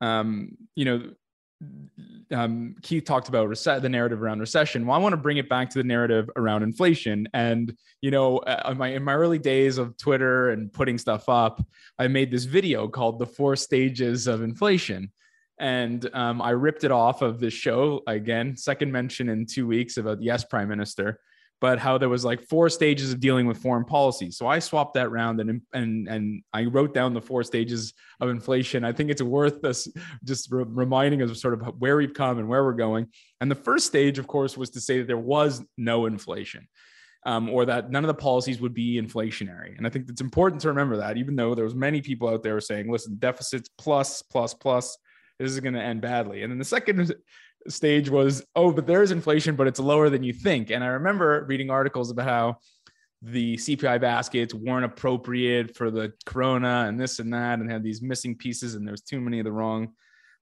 [0.02, 1.04] um, you know,
[2.32, 4.86] um, Keith talked about rece- the narrative around recession.
[4.86, 7.28] Well, I want to bring it back to the narrative around inflation.
[7.34, 11.30] And you know, uh, in my in my early days of Twitter and putting stuff
[11.30, 11.66] up,
[11.98, 15.12] I made this video called "The Four Stages of Inflation,"
[15.60, 18.56] and um, I ripped it off of this show again.
[18.56, 21.20] Second mention in two weeks about yes, Prime Minister
[21.60, 24.30] but how there was like four stages of dealing with foreign policy.
[24.32, 28.30] So I swapped that round and and and I wrote down the four stages of
[28.30, 28.84] inflation.
[28.84, 29.88] I think it's worth us
[30.24, 33.08] just re- reminding us of sort of where we've come and where we're going.
[33.42, 36.68] And the first stage, of course, was to say that there was no inflation.
[37.26, 39.76] Um, or that none of the policies would be inflationary.
[39.76, 42.42] And I think it's important to remember that, even though there was many people out
[42.42, 44.98] there saying, listen, deficits plus, plus, plus,
[45.38, 46.44] this is going to end badly.
[46.44, 47.14] And then the second
[47.68, 50.72] stage was, oh, but there is inflation, but it's lower than you think.
[50.72, 52.58] And I remember reading articles about how
[53.22, 58.02] the CPI baskets weren't appropriate for the corona and this and that, and had these
[58.02, 59.94] missing pieces, and there was too many of the wrong.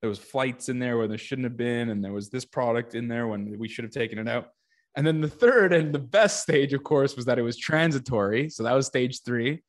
[0.02, 2.96] There was flights in there where there shouldn't have been, and there was this product
[2.96, 4.50] in there when we should have taken it out.
[4.96, 8.50] And then the third and the best stage, of course, was that it was transitory.
[8.50, 9.62] So that was stage three.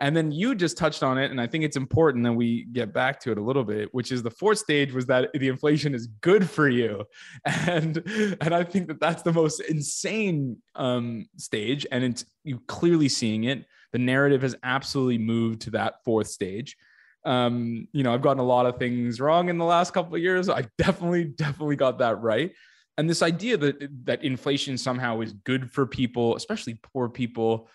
[0.00, 2.92] And then you just touched on it, and I think it's important that we get
[2.92, 5.94] back to it a little bit, which is the fourth stage was that the inflation
[5.94, 7.04] is good for you,
[7.44, 8.02] and
[8.40, 13.44] and I think that that's the most insane um, stage, and it's you clearly seeing
[13.44, 13.66] it.
[13.92, 16.76] The narrative has absolutely moved to that fourth stage.
[17.24, 20.22] Um, you know, I've gotten a lot of things wrong in the last couple of
[20.22, 20.48] years.
[20.48, 22.52] I definitely, definitely got that right.
[22.96, 27.68] And this idea that that inflation somehow is good for people, especially poor people,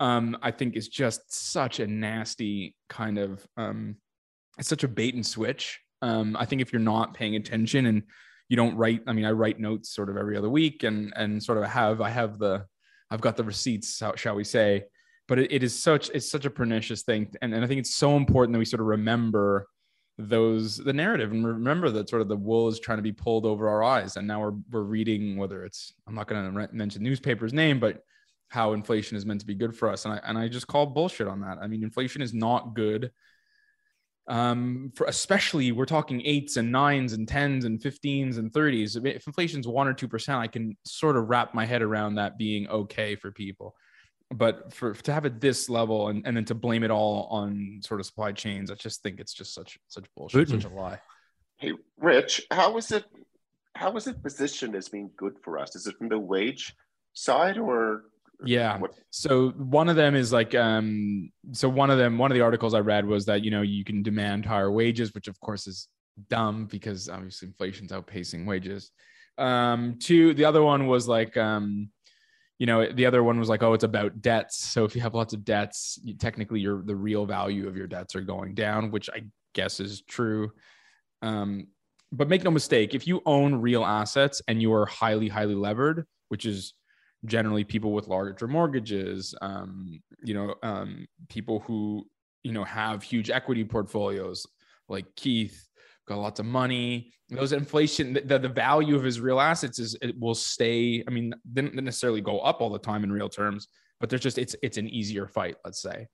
[0.00, 3.96] um, I think is just such a nasty kind of um,
[4.58, 5.80] it's such a bait and switch.
[6.02, 8.02] Um, I think if you're not paying attention and
[8.48, 11.42] you don't write, I mean, I write notes sort of every other week and and
[11.42, 12.66] sort of have I have the
[13.10, 14.84] I've got the receipts, shall we say?
[15.28, 17.94] But it, it is such it's such a pernicious thing, and, and I think it's
[17.94, 19.66] so important that we sort of remember
[20.18, 23.44] those the narrative and remember that sort of the wool is trying to be pulled
[23.44, 27.02] over our eyes and now we're we're reading whether it's i'm not going to mention
[27.02, 28.00] newspaper's name but
[28.48, 30.04] how inflation is meant to be good for us.
[30.04, 31.58] And I, and I just call bullshit on that.
[31.60, 33.10] I mean, inflation is not good.
[34.28, 39.04] Um, for especially we're talking eights and nines and tens and 15s and 30s.
[39.04, 42.36] If inflation's one or two percent, I can sort of wrap my head around that
[42.36, 43.76] being okay for people.
[44.34, 47.80] But for to have it this level and, and then to blame it all on
[47.84, 50.62] sort of supply chains, I just think it's just such such bullshit, Putin.
[50.62, 51.00] such a lie.
[51.58, 53.04] Hey, Rich, how is it
[53.76, 55.76] how is it positioned as being good for us?
[55.76, 56.74] Is it from the wage
[57.12, 58.02] side or
[58.44, 58.78] yeah.
[59.10, 62.74] so one of them is like um so one of them one of the articles
[62.74, 65.88] i read was that you know you can demand higher wages which of course is
[66.28, 68.90] dumb because obviously inflation's outpacing wages.
[69.38, 71.90] Um two the other one was like um
[72.58, 74.58] you know the other one was like oh it's about debts.
[74.58, 77.86] So if you have lots of debts you, technically your the real value of your
[77.86, 79.22] debts are going down which i
[79.54, 80.52] guess is true.
[81.22, 81.68] Um
[82.12, 86.06] but make no mistake if you own real assets and you are highly highly levered
[86.28, 86.74] which is
[87.24, 92.06] generally people with larger mortgages, um, you know, um, people who,
[92.42, 94.46] you know, have huge equity portfolios
[94.88, 95.68] like Keith,
[96.06, 97.12] got lots of money.
[97.28, 101.02] Those inflation, the, the value of his real assets is it will stay.
[101.06, 103.66] I mean, didn't necessarily go up all the time in real terms,
[103.98, 106.06] but there's just it's it's an easier fight, let's say.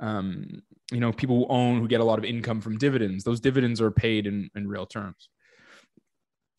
[0.00, 3.40] Um, you know, people who own who get a lot of income from dividends, those
[3.40, 5.28] dividends are paid in, in real terms.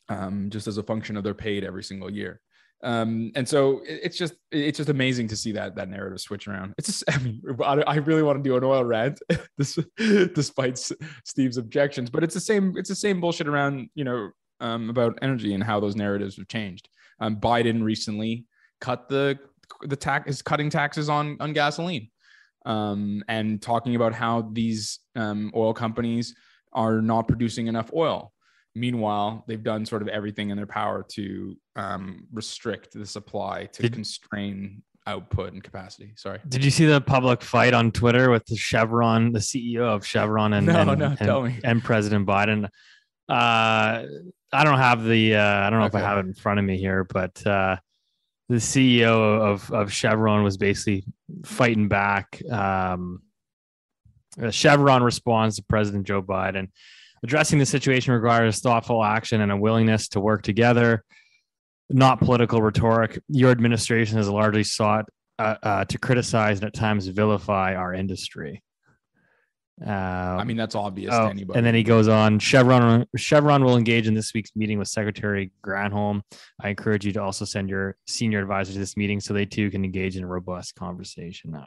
[0.07, 2.39] Um, just as a function of they're paid every single year.
[2.83, 6.73] Um, and so it's just it's just amazing to see that that narrative switch around.
[6.77, 9.19] It's just I mean I really want to do an oil rant,
[10.33, 10.77] despite
[11.25, 15.19] Steve's objections, but it's the same it's the same bullshit around you know um, about
[15.21, 16.89] energy and how those narratives have changed.
[17.19, 18.45] Um, Biden recently
[18.79, 19.37] cut the
[19.83, 22.09] the tax is cutting taxes on on gasoline,
[22.65, 26.35] um, and talking about how these um, oil companies
[26.73, 28.33] are not producing enough oil
[28.73, 33.81] Meanwhile, they've done sort of everything in their power to um, restrict the supply to
[33.81, 36.13] Did, constrain output and capacity.
[36.15, 36.39] Sorry.
[36.47, 40.53] Did you see the public fight on Twitter with the Chevron, the CEO of Chevron,
[40.53, 41.61] and no, and, no, tell and, me.
[41.63, 42.65] and President Biden?
[43.27, 44.05] Uh,
[44.53, 45.35] I don't have the.
[45.35, 45.97] Uh, I don't know okay.
[45.97, 47.75] if I have it in front of me here, but uh,
[48.47, 51.03] the CEO of of Chevron was basically
[51.43, 52.41] fighting back.
[52.49, 53.21] Um,
[54.49, 56.69] Chevron responds to President Joe Biden
[57.23, 61.03] Addressing the situation requires thoughtful action and a willingness to work together,
[61.89, 63.19] not political rhetoric.
[63.27, 65.05] Your administration has largely sought
[65.37, 68.63] uh, uh, to criticize and at times vilify our industry.
[69.83, 71.57] Um, I mean, that's obvious oh, to anybody.
[71.57, 75.51] And then he goes on Chevron, Chevron will engage in this week's meeting with Secretary
[75.65, 76.21] Granholm.
[76.59, 79.71] I encourage you to also send your senior advisor to this meeting so they too
[79.71, 81.65] can engage in a robust conversation.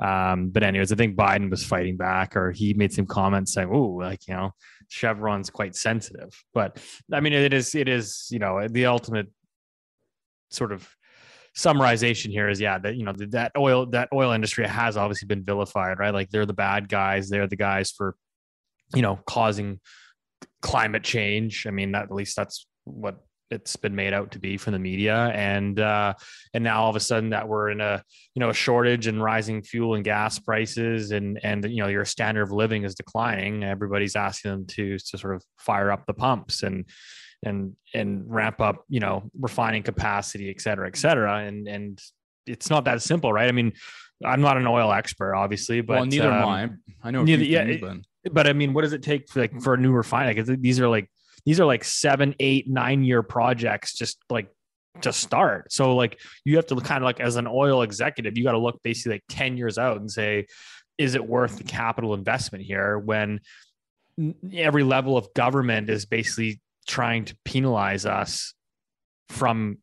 [0.00, 3.68] Um, but anyways, I think Biden was fighting back, or he made some comments saying,
[3.72, 4.52] "Oh, like you know,
[4.88, 6.80] Chevron's quite sensitive." But
[7.12, 9.26] I mean, it is it is you know the ultimate
[10.50, 10.88] sort of
[11.56, 15.44] summarization here is yeah that you know that oil that oil industry has obviously been
[15.44, 16.14] vilified, right?
[16.14, 18.14] Like they're the bad guys, they're the guys for
[18.94, 19.80] you know causing
[20.62, 21.66] climate change.
[21.66, 23.18] I mean, that, at least that's what
[23.50, 25.16] it's been made out to be from the media.
[25.34, 26.14] And uh
[26.54, 28.02] and now all of a sudden that we're in a
[28.34, 32.04] you know a shortage and rising fuel and gas prices and and you know your
[32.04, 33.64] standard of living is declining.
[33.64, 36.84] Everybody's asking them to to sort of fire up the pumps and
[37.44, 41.38] and and ramp up you know refining capacity et cetera et cetera.
[41.38, 42.00] And and
[42.46, 43.48] it's not that simple right?
[43.48, 43.72] I mean
[44.24, 47.08] i'm not an oil expert obviously but well, neither um, am i.
[47.08, 48.34] I know neither, yeah, things, but.
[48.34, 50.80] but i mean what does it take for like for a new refinery like these
[50.80, 51.08] are like
[51.48, 54.50] these are like seven, eight, nine year projects, just like
[55.00, 55.72] to start.
[55.72, 58.58] So like you have to kind of like as an oil executive, you got to
[58.58, 60.44] look basically like 10 years out and say,
[60.98, 63.40] is it worth the capital investment here when
[64.52, 68.52] every level of government is basically trying to penalize us
[69.30, 69.78] from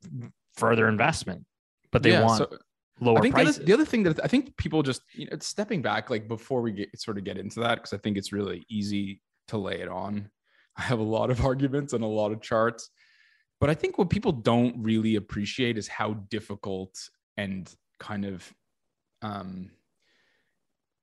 [0.58, 1.46] further investment,
[1.92, 2.58] but they Yeah, want so-
[3.00, 3.58] lower I think the prices.
[3.58, 6.62] other, the other thing that I think people just you know stepping back like before
[6.62, 9.82] we get sort of get into that because I think it's really easy to lay
[9.82, 10.30] it on.
[10.78, 12.90] I have a lot of arguments and a lot of charts,
[13.60, 16.98] but I think what people don't really appreciate is how difficult
[17.38, 18.54] and kind of
[19.22, 19.72] um,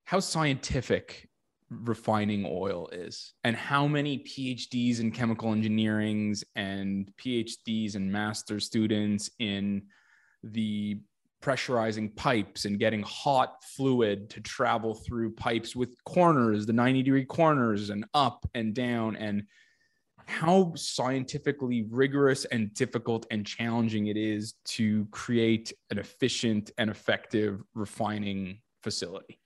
[0.05, 1.29] how scientific
[1.69, 9.31] refining oil is and how many PhDs in chemical engineerings and PhDs and master students
[9.39, 9.83] in
[10.43, 10.99] the
[11.41, 17.25] pressurizing pipes and getting hot fluid to travel through pipes with corners, the 90 degree
[17.25, 19.43] corners, and up and down, and
[20.25, 27.61] how scientifically rigorous and difficult and challenging it is to create an efficient and effective
[27.73, 29.39] refining facility,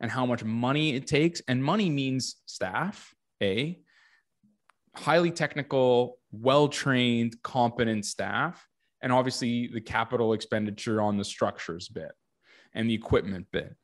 [0.00, 1.40] and how much money it takes.
[1.48, 3.80] And money means staff, A,
[4.94, 8.66] highly technical, well trained, competent staff
[9.00, 12.12] and obviously the capital expenditure on the structures bit
[12.74, 13.76] and the equipment bit.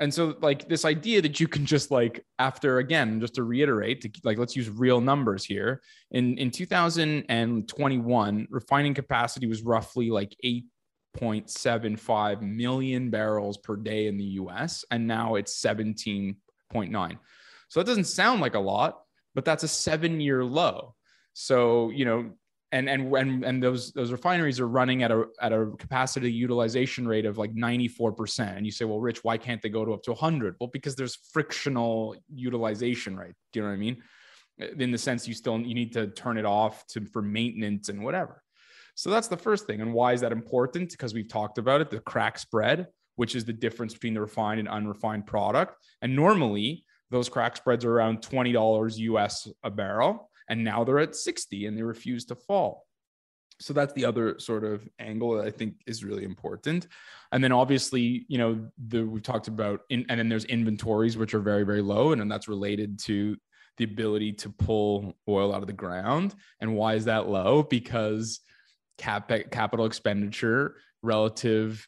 [0.00, 4.00] And so like this idea that you can just like after again just to reiterate
[4.02, 10.34] to, like let's use real numbers here in in 2021 refining capacity was roughly like
[11.16, 17.18] 8.75 million barrels per day in the US and now it's 17.9.
[17.68, 19.00] So that doesn't sound like a lot,
[19.34, 20.94] but that's a 7-year low.
[21.34, 22.32] So, you know,
[22.74, 27.06] and and and and those those refineries are running at a at a capacity utilization
[27.06, 30.02] rate of like 94% and you say well rich why can't they go to up
[30.02, 34.02] to 100 well because there's frictional utilization right do you know what i mean?
[34.78, 38.04] In the sense you still you need to turn it off to for maintenance and
[38.04, 38.40] whatever.
[38.94, 39.80] So that's the first thing.
[39.80, 40.92] And why is that important?
[40.92, 44.60] Because we've talked about it the crack spread which is the difference between the refined
[44.60, 45.76] and unrefined product.
[46.02, 51.16] And normally those crack spreads are around $20 us a barrel and now they're at
[51.16, 52.86] 60 and they refuse to fall.
[53.60, 56.88] So that's the other sort of angle that i think is really important.
[57.32, 61.34] And then obviously you know the we've talked about in, and then there's inventories which
[61.34, 63.36] are very very low and, and that's related to
[63.76, 66.34] the ability to pull oil out of the ground.
[66.60, 67.62] And why is that low?
[67.62, 68.40] Because
[68.98, 71.86] cap capital expenditure relative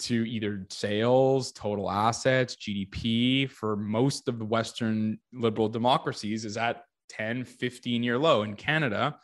[0.00, 6.84] to either sales, total assets, GDP for most of the Western liberal democracies is at
[7.08, 8.42] 10, 15 year low.
[8.42, 9.18] In Canada,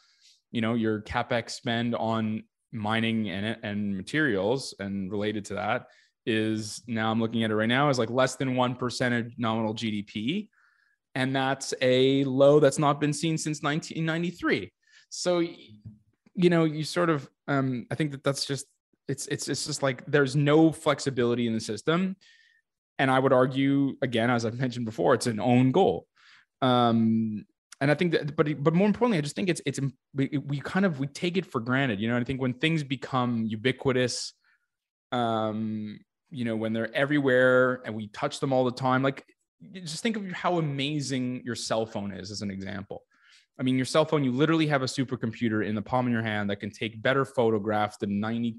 [0.51, 5.87] you know, your capex spend on mining and, and materials and related to that
[6.27, 9.75] is now I'm looking at it right now is like less than 1% of nominal
[9.75, 10.49] GDP.
[11.15, 14.73] And that's a low that's not been seen since 1993.
[15.11, 18.67] So, you know, you sort of, um, I think that that's just,
[19.07, 22.17] it's, it's, it's just like there's no flexibility in the system.
[22.99, 26.07] And I would argue, again, as I've mentioned before, it's an own goal.
[26.63, 27.45] Um,
[27.85, 29.79] and I think that, but but more importantly, I just think it's it's
[30.15, 32.17] we, kind of we take it for granted, you know.
[32.17, 34.33] I think when things become ubiquitous,
[35.13, 39.27] um, you know, when they're everywhere and we touch them all the time, like
[39.75, 43.03] just think of how amazing your cell phone is as an example.
[43.61, 46.23] I mean, your cell phone, you literally have a supercomputer in the palm of your
[46.23, 48.55] hand that can take better photographs than 90%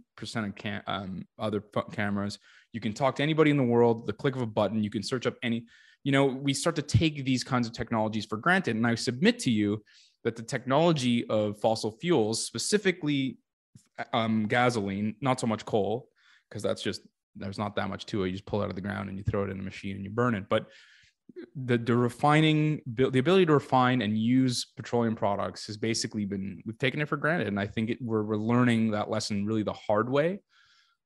[0.47, 2.37] of cam- um, other cameras.
[2.73, 4.83] You can talk to anybody in the world, the click of a button.
[4.83, 5.65] You can search up any,
[6.05, 8.75] you know, we start to take these kinds of technologies for granted.
[8.75, 9.83] And I submit to you
[10.23, 13.39] that the technology of fossil fuels, specifically
[14.13, 16.07] um, gasoline, not so much coal,
[16.47, 17.01] because that's just,
[17.35, 18.27] there's not that much to it.
[18.27, 19.95] You just pull it out of the ground and you throw it in a machine
[19.95, 20.45] and you burn it.
[20.47, 20.67] But
[21.55, 26.77] the, the refining, the ability to refine and use petroleum products has basically been, we've
[26.77, 27.47] taken it for granted.
[27.47, 30.41] And I think it, we're, we're learning that lesson really the hard way.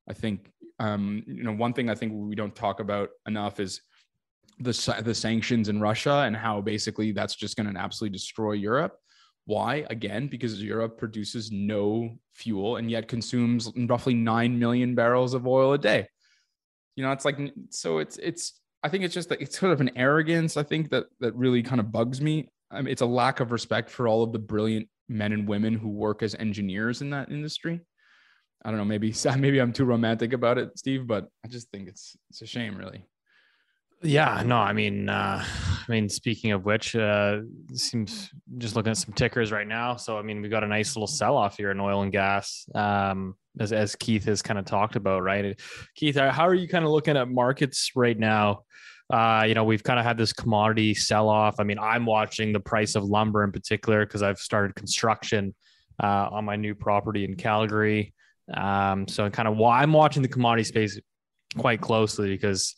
[0.09, 3.81] I think, um, you know, one thing I think we don't talk about enough is
[4.60, 8.98] the, the sanctions in Russia and how basically that's just going to absolutely destroy Europe.
[9.45, 9.86] Why?
[9.89, 15.74] Again, because Europe produces no fuel and yet consumes roughly 9 million barrels of oil
[15.74, 16.08] a day.
[16.95, 19.82] You know, it's like, so it's, it's, I think it's just that it's sort of
[19.82, 20.58] an arrogance.
[20.58, 22.50] I think that, that really kind of bugs me.
[22.69, 25.74] I mean, it's a lack of respect for all of the brilliant men and women
[25.74, 27.80] who work as engineers in that industry.
[28.63, 31.88] I don't know, maybe, maybe I'm too romantic about it, Steve, but I just think
[31.88, 33.06] it's, it's a shame really.
[34.01, 37.39] Yeah, no, I mean, uh, I mean, speaking of which, uh,
[37.74, 39.97] seems just looking at some tickers right now.
[39.97, 42.65] So, I mean, we've got a nice little sell off here in oil and gas,
[42.76, 45.59] um, as, as Keith has kind of talked about, right?
[45.95, 48.63] Keith, how are you kind of looking at markets right now?
[49.09, 51.59] Uh, you know, we've kind of had this commodity sell off.
[51.59, 55.53] I mean, I'm watching the price of lumber in particular because I've started construction
[56.01, 58.13] uh, on my new property in Calgary.
[58.53, 60.97] Um, so kind of why I'm watching the commodity space
[61.57, 62.76] quite closely because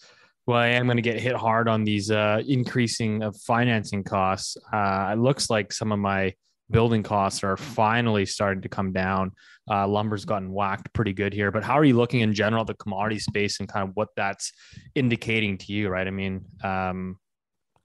[0.52, 4.58] well, I am going to get hit hard on these uh, increasing of financing costs.
[4.74, 6.34] Uh, it looks like some of my
[6.70, 9.32] building costs are finally starting to come down.
[9.70, 12.68] Uh, lumber's gotten whacked pretty good here, but how are you looking in general at
[12.68, 14.52] the commodity space and kind of what that's
[14.94, 15.88] indicating to you?
[15.88, 17.18] Right, I mean, um,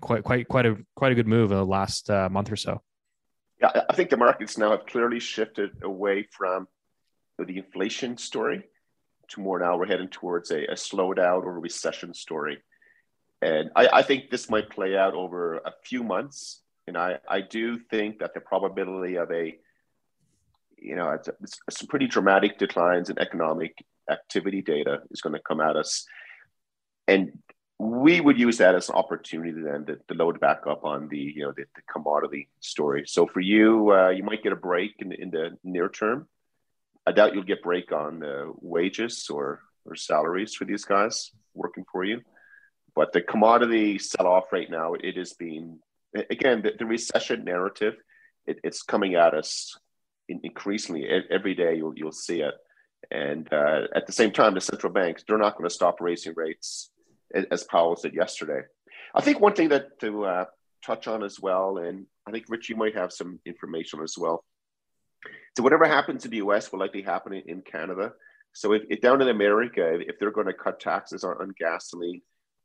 [0.00, 2.82] quite quite quite a quite a good move in the last uh, month or so.
[3.60, 6.66] Yeah, I think the markets now have clearly shifted away from
[7.38, 8.64] the inflation story to
[9.36, 12.58] more now we're heading towards a, a slowdown or a recession story.
[13.42, 16.62] And I, I, think this might play out over a few months.
[16.86, 19.58] And I, I do think that the probability of a,
[20.78, 25.40] you know, it's, it's some pretty dramatic declines in economic activity data is going to
[25.40, 26.06] come at us.
[27.08, 27.38] And
[27.78, 31.18] we would use that as an opportunity then to, to load back up on the,
[31.18, 33.04] you know, the, the commodity story.
[33.06, 36.26] So for you, uh, you might get a break in, in the near term
[37.06, 41.84] I doubt you'll get break on uh, wages or or salaries for these guys working
[41.90, 42.20] for you.
[42.94, 45.78] But the commodity sell off right now, it is being
[46.30, 47.94] again the, the recession narrative.
[48.46, 49.76] It, it's coming at us
[50.28, 51.76] increasingly every day.
[51.76, 52.54] You'll you'll see it,
[53.10, 56.34] and uh, at the same time, the central banks they're not going to stop raising
[56.34, 56.90] rates,
[57.50, 58.62] as Powell said yesterday.
[59.14, 60.44] I think one thing that to uh,
[60.84, 64.44] touch on as well, and I think Rich, you might have some information as well
[65.56, 68.12] so whatever happens in the US will likely happen in Canada.
[68.52, 72.22] So if, if down in America, if they're going to cut taxes on, on gasoline,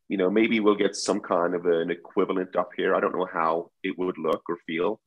[0.08, 2.96] you know, maybe we'll get some kind of an equivalent up here.
[2.96, 5.00] I don't know how it would look or feel.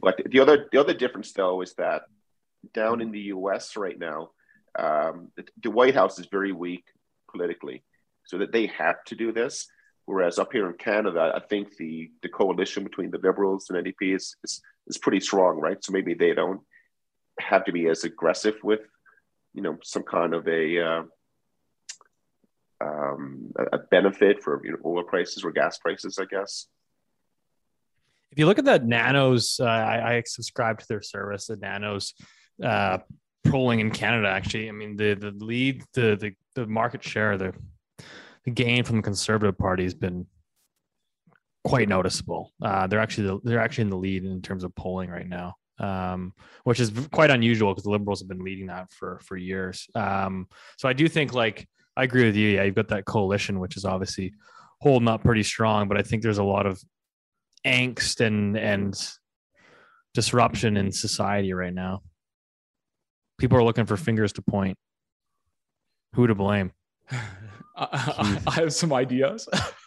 [0.00, 2.02] But the other the other difference though is that
[2.72, 3.76] down in the U.S.
[3.76, 4.30] right now,
[4.78, 6.84] um, the, the, White House is very weak
[7.30, 7.82] politically,
[8.24, 9.66] so that they have to do this.
[10.06, 14.16] Whereas up here in Canada, I think the the coalition between the Liberals and NDP
[14.16, 15.82] is is, is pretty strong, right?
[15.84, 16.62] So maybe they don't
[17.40, 18.80] have to be as aggressive with,
[19.54, 21.02] you know, some kind of a uh,
[22.82, 26.66] um, a benefit for you know, oil prices or gas prices, I guess.
[28.30, 31.46] If you look at the Nanos, uh, I, I, subscribe to their service.
[31.46, 32.14] The Nanos
[32.64, 32.98] uh,
[33.44, 37.52] polling in Canada, actually, I mean the the lead, the the, the market share, the
[38.44, 40.26] the gain from the Conservative Party has been
[41.62, 42.52] quite noticeable.
[42.60, 46.32] Uh, they're actually they're actually in the lead in terms of polling right now um,
[46.64, 49.88] which is quite unusual because the liberals have been leading that for for years.
[49.94, 50.46] Um,
[50.78, 52.48] so I do think like I agree with you.
[52.50, 54.32] Yeah, you've got that coalition, which is obviously
[54.80, 56.82] holding up pretty strong, but I think there's a lot of
[57.66, 58.94] angst and and
[60.14, 62.02] disruption in society right now.
[63.38, 64.78] People are looking for fingers to point.
[66.14, 66.72] Who to blame?
[67.76, 69.48] I, I have some ideas.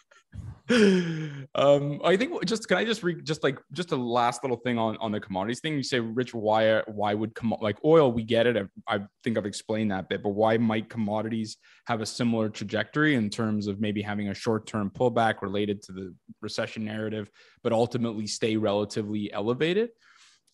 [1.54, 4.78] um, I think just can I just re just like just a last little thing
[4.78, 5.74] on on the commodities thing.
[5.76, 8.10] You say, Rich, why why would come like oil?
[8.10, 8.56] We get it.
[8.56, 13.14] I, I think I've explained that bit, but why might commodities have a similar trajectory
[13.14, 17.30] in terms of maybe having a short term pullback related to the recession narrative,
[17.62, 19.90] but ultimately stay relatively elevated?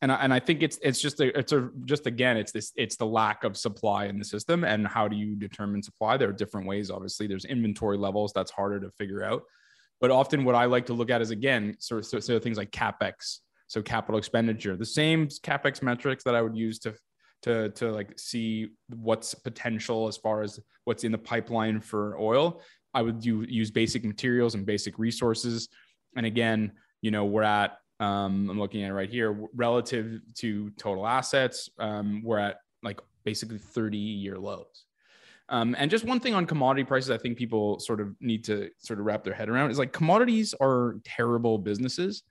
[0.03, 2.73] and I, and I think it's it's just a it's a just again it's this
[2.77, 6.29] it's the lack of supply in the system and how do you determine supply there
[6.29, 9.45] are different ways obviously there's inventory levels that's harder to figure out
[10.03, 13.39] but often what I like to look at is again, sort of, things like capex,
[13.69, 16.95] so capital expenditure, the same capex metrics that I would use to
[17.43, 22.61] to to like see what's potential as far as what's in the pipeline for oil.
[22.93, 25.69] I would do, use basic materials and basic resources.
[26.17, 30.71] And again, you know, we're at um, I'm looking at it right here relative to
[30.71, 31.71] total assets.
[31.79, 34.85] Um, we're at like basically 30 year lows.
[35.53, 38.71] Um, and just one thing on commodity prices, I think people sort of need to
[38.79, 42.23] sort of wrap their head around is like commodities are terrible businesses.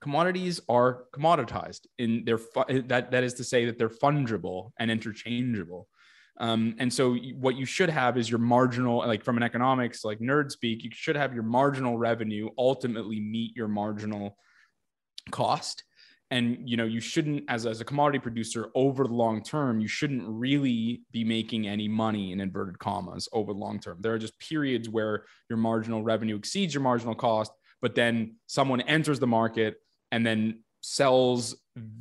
[0.00, 4.92] Commodities are commoditized in their fu- that that is to say that they're fungible and
[4.92, 5.88] interchangeable.
[6.38, 10.20] Um, and so what you should have is your marginal, like from an economics, like
[10.20, 14.36] nerd speak, you should have your marginal revenue ultimately meet your marginal
[15.32, 15.82] cost
[16.32, 19.86] and you know you shouldn't as, as a commodity producer over the long term you
[19.86, 23.98] shouldn't really be making any money in inverted commas over the long term.
[24.00, 27.52] There are just periods where your marginal revenue exceeds your marginal cost
[27.82, 29.76] but then someone enters the market
[30.10, 31.54] and then sells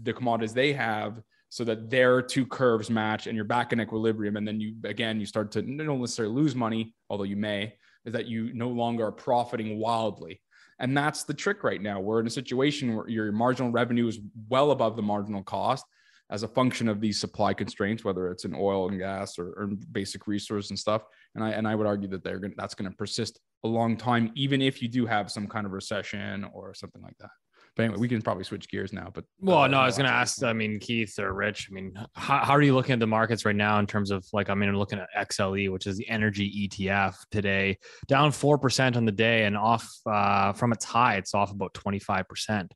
[0.04, 4.38] the commodities they have so that their two curves match and you're back in equilibrium.
[4.38, 7.74] And then you again you start to don't necessarily lose money although you may
[8.06, 10.42] is that you no longer are profiting wildly
[10.82, 12.02] and that's the trick right now.
[12.02, 14.20] We're in a situation where your marginal revenue is
[14.50, 15.86] well above the marginal cost
[16.32, 19.70] as a function of these supply constraints, whether it's in oil and gas or, or
[19.92, 21.04] basic resource and stuff.
[21.36, 23.96] And I and I would argue that they're going that's going to persist a long
[23.96, 27.30] time, even if you do have some kind of recession or something like that.
[27.76, 29.10] But anyway, we can probably switch gears now.
[29.14, 30.44] But Well, uh, no, I was going to ask.
[30.44, 31.70] I mean, Keith or Rich.
[31.72, 34.26] I mean, how, how are you looking at the markets right now in terms of
[34.34, 34.50] like?
[34.50, 38.98] I mean, I'm looking at XLE, which is the energy ETF today, down four percent
[38.98, 41.16] on the day and off uh, from its high.
[41.16, 42.74] It's off about twenty five percent.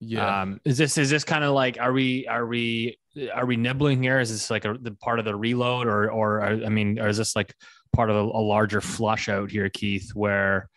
[0.00, 0.42] Yeah.
[0.42, 2.98] Um, is this is this kind of like are we are we
[3.32, 4.20] are we nibbling here?
[4.20, 7.16] Is this like a, the part of the reload, or or I mean, or is
[7.18, 7.54] this like
[7.94, 10.68] part of a, a larger flush out here, Keith, where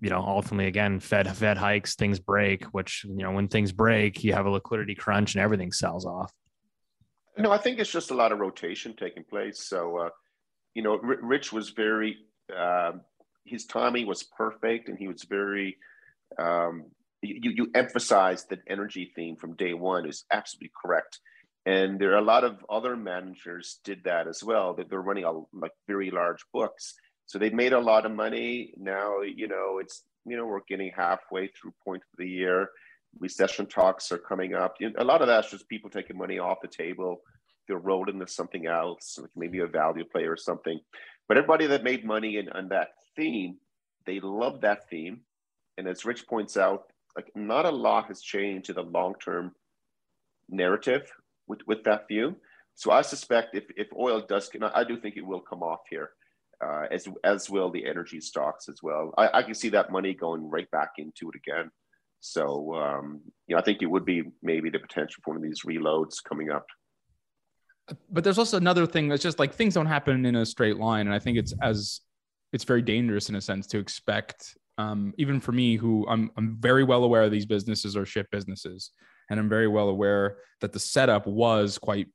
[0.00, 4.24] you know ultimately again Fed Fed hikes, things break, which you know when things break,
[4.24, 6.32] you have a liquidity crunch and everything sells off.
[7.38, 9.62] No, I think it's just a lot of rotation taking place.
[9.62, 10.10] So, uh,
[10.74, 12.16] you know, R- Rich was very,
[12.54, 13.02] um,
[13.44, 15.76] his timing was perfect, and he was very.
[16.38, 16.86] Um,
[17.22, 21.20] you you emphasized that energy theme from day one is absolutely correct,
[21.64, 24.74] and there are a lot of other managers did that as well.
[24.74, 26.94] That they're running a like very large books,
[27.28, 28.74] so they made a lot of money.
[28.76, 32.68] Now you know it's you know we're getting halfway through point of the year
[33.18, 34.76] recession talks are coming up.
[34.98, 37.22] A lot of that's just people taking money off the table.
[37.66, 40.80] They're roll into something else, maybe a value play or something.
[41.26, 43.56] But everybody that made money in, on that theme,
[44.06, 45.20] they love that theme.
[45.76, 46.84] And as Rich points out,
[47.16, 49.52] like not a lot has changed in the long-term
[50.48, 51.10] narrative
[51.46, 52.36] with, with that view.
[52.74, 56.10] So I suspect if, if oil does, I do think it will come off here,
[56.64, 59.12] uh, as as will the energy stocks as well.
[59.16, 61.70] I, I can see that money going right back into it again.
[62.20, 65.42] So, um, you know, I think it would be maybe the potential for one of
[65.42, 66.66] these reloads coming up.
[68.10, 71.06] but there's also another thing that's just like things don't happen in a straight line
[71.06, 72.00] and i think it's as
[72.52, 76.56] it's very dangerous in a sense to expect um, even for me who I'm, I'm
[76.60, 78.90] very well aware of these businesses are shit businesses
[79.30, 82.08] and i'm very well aware that the setup was quite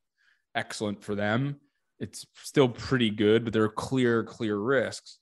[0.55, 1.59] excellent for them
[2.03, 5.19] it's still pretty good but there are clear clear risks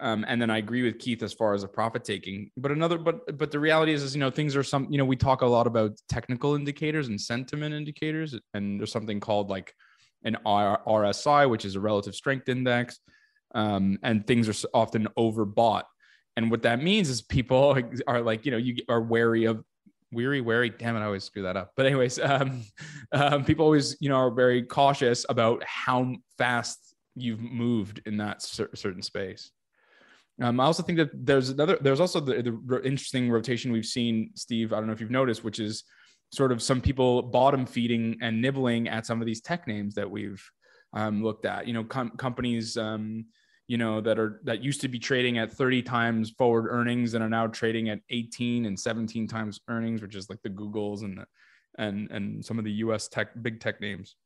[0.00, 2.50] um, and then I agree with Keith as far as the profit taking.
[2.56, 4.86] But another, but but the reality is, is you know things are some.
[4.90, 9.18] You know, we talk a lot about technical indicators and sentiment indicators, and there's something
[9.18, 9.74] called like
[10.24, 13.00] an RSI, which is a relative strength index,
[13.54, 15.84] um, and things are often overbought.
[16.36, 17.76] And what that means is people
[18.06, 19.64] are like, you know, you are wary of
[20.12, 20.70] weary, wary.
[20.70, 21.72] Damn it, I always screw that up.
[21.76, 22.62] But anyways, um,
[23.12, 28.42] um, people always, you know, are very cautious about how fast you've moved in that
[28.42, 29.50] cer- certain space.
[30.40, 34.30] Um, I also think that there's another, there's also the, the interesting rotation we've seen,
[34.34, 34.72] Steve.
[34.72, 35.82] I don't know if you've noticed, which is
[36.32, 40.08] sort of some people bottom feeding and nibbling at some of these tech names that
[40.08, 40.42] we've
[40.92, 41.66] um, looked at.
[41.66, 43.26] You know, com- companies, um,
[43.68, 47.22] you know, that are that used to be trading at 30 times forward earnings and
[47.22, 51.18] are now trading at 18 and 17 times earnings, which is like the Googles and
[51.18, 51.26] the,
[51.76, 53.08] and and some of the U.S.
[53.08, 54.16] tech big tech names.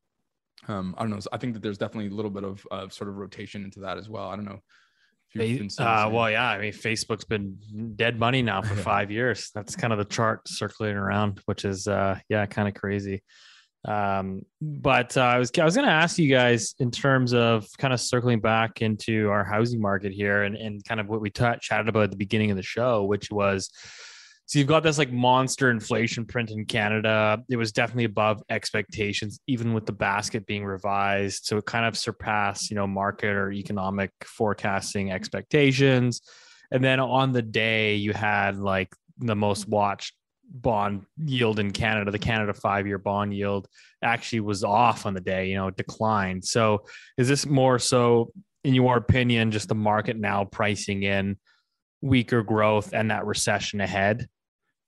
[0.68, 1.18] Um, I don't know.
[1.32, 3.98] I think that there's definitely a little bit of uh, sort of rotation into that
[3.98, 4.28] as well.
[4.28, 4.60] I don't know.
[5.34, 6.48] if you've been seeing the Uh, well, yeah.
[6.48, 7.58] I mean, Facebook's been
[7.96, 9.50] dead money now for five years.
[9.56, 13.24] That's kind of the chart circulating around, which is, uh, yeah, kind of crazy.
[13.84, 17.66] Um, but uh, I was I was going to ask you guys in terms of
[17.78, 21.30] kind of circling back into our housing market here and and kind of what we
[21.30, 23.70] ta- chatted about at the beginning of the show, which was.
[24.46, 27.38] So you've got this like monster inflation print in Canada.
[27.48, 31.46] It was definitely above expectations, even with the basket being revised.
[31.46, 36.20] So it kind of surpassed, you know, market or economic forecasting expectations.
[36.70, 40.14] And then on the day, you had like the most watched
[40.52, 42.10] bond yield in Canada.
[42.10, 43.68] The Canada five year bond yield
[44.02, 46.44] actually was off on the day, you know, declined.
[46.44, 46.84] So
[47.16, 48.32] is this more so,
[48.64, 51.36] in your opinion, just the market now pricing in
[52.00, 54.28] weaker growth and that recession ahead?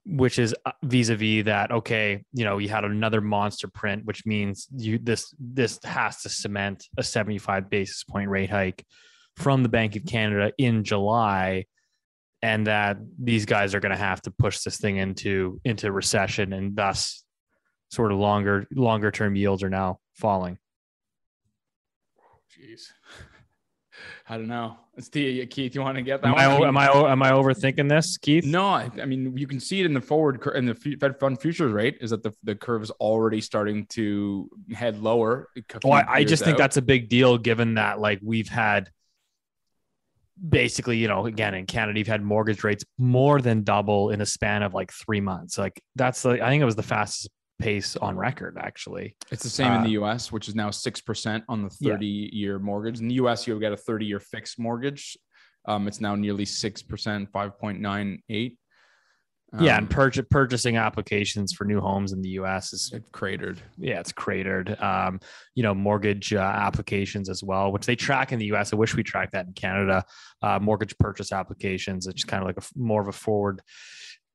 [0.07, 4.27] Which is vis a vis that okay, you know, you had another monster print, which
[4.27, 8.85] means you this this has to cement a 75 basis point rate hike
[9.37, 11.65] from the Bank of Canada in July
[12.45, 16.53] and that these guys are going to have to push this thing into into recession
[16.53, 17.25] and thus
[17.91, 20.59] sort of longer longer term yields are now falling
[22.55, 22.83] Jeez.
[24.29, 24.77] I don't know.
[24.97, 25.75] It's the Keith.
[25.75, 26.29] You want to get that?
[26.29, 26.41] am one?
[26.41, 29.61] I, I am I am I overthinking this Keith No, I, I mean you can
[29.61, 32.55] see it in the forward in the Fed Fund futures rate is that the the
[32.55, 35.49] curve is already starting to head lower.
[35.57, 38.49] well, oh, I, I years just think that's a big deal given that like we've
[38.49, 38.91] had
[40.49, 44.27] basically, you know, again in Canada, you've had mortgage rates more than double in a
[44.27, 45.59] span of like three months.
[45.59, 47.31] Like that's the I think it was the fastest
[47.61, 50.71] pace on record actually it's the same uh, in the uh, us which is now
[50.71, 52.29] 6% on the 30 yeah.
[52.33, 55.17] year mortgage in the us you'll get a 30 year fixed mortgage
[55.67, 56.85] um, it's now nearly 6%
[57.31, 58.57] 5.98
[59.61, 63.61] yeah Um, and purchase, purchasing applications for new homes in the US is cratered.
[63.79, 64.81] yeah, it's cratered.
[64.81, 65.21] Um,
[65.55, 68.73] you know, mortgage uh, applications as well, which they track in the U.S.
[68.73, 70.05] I wish we tracked that in Canada.
[70.43, 72.07] Uh, mortgage purchase applications.
[72.07, 73.63] It's kind of like a more of a forward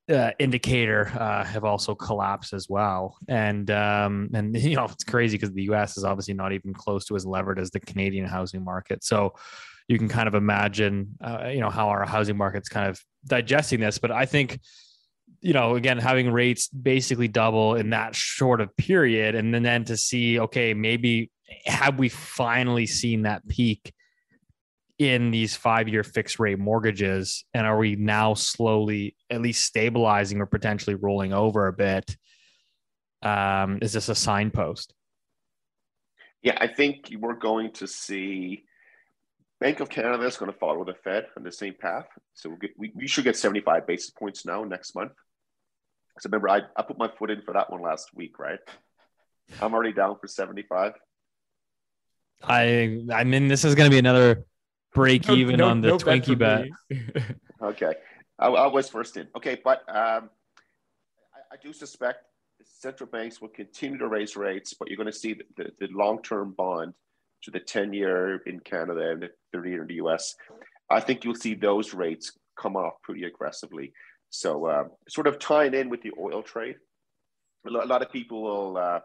[0.09, 3.17] uh, indicator uh, have also collapsed as well.
[3.27, 5.97] And um, and you know it's crazy because the U.S.
[5.97, 9.03] is obviously not even close to as levered as the Canadian housing market.
[9.03, 9.35] So
[9.87, 13.79] you can kind of imagine, uh, you know, how our housing market's kind of digesting
[13.79, 13.97] this.
[13.97, 14.59] But I think,
[15.41, 19.85] you know, again, having rates basically double in that short of period, and then then
[19.85, 21.31] to see, okay, maybe
[21.65, 23.93] have we finally seen that peak?
[24.99, 27.45] in these five year fixed rate mortgages?
[27.53, 32.15] And are we now slowly at least stabilizing or potentially rolling over a bit?
[33.23, 34.93] Um, is this a signpost?
[36.41, 38.63] Yeah, I think we're going to see
[39.59, 42.07] Bank of Canada is going to follow the Fed on the same path.
[42.33, 45.11] So get, we, we should get 75 basis points now next month.
[46.19, 48.59] So remember, I, I put my foot in for that one last week, right?
[49.61, 50.93] I'm already down for 75.
[52.43, 54.45] I I mean, this is going to be another
[54.93, 56.67] break No- even no- on the no bet for Twinkie bet.
[56.89, 57.01] me.
[57.61, 57.91] Okay,
[58.37, 59.27] I, I was first in.
[59.35, 60.29] Okay, but um,
[61.35, 62.19] I, I do suspect
[62.63, 65.87] central banks will continue to raise rates, but you're going to see the, the, the
[65.93, 66.93] long-term bond
[67.43, 70.35] to the 10-year in Canada and the 30-year in the US.
[70.89, 73.91] I think you'll see those rates come off pretty aggressively.
[74.29, 76.75] So, um, sort of tying in with the oil trade,
[77.65, 78.99] a lot, of people will, uh,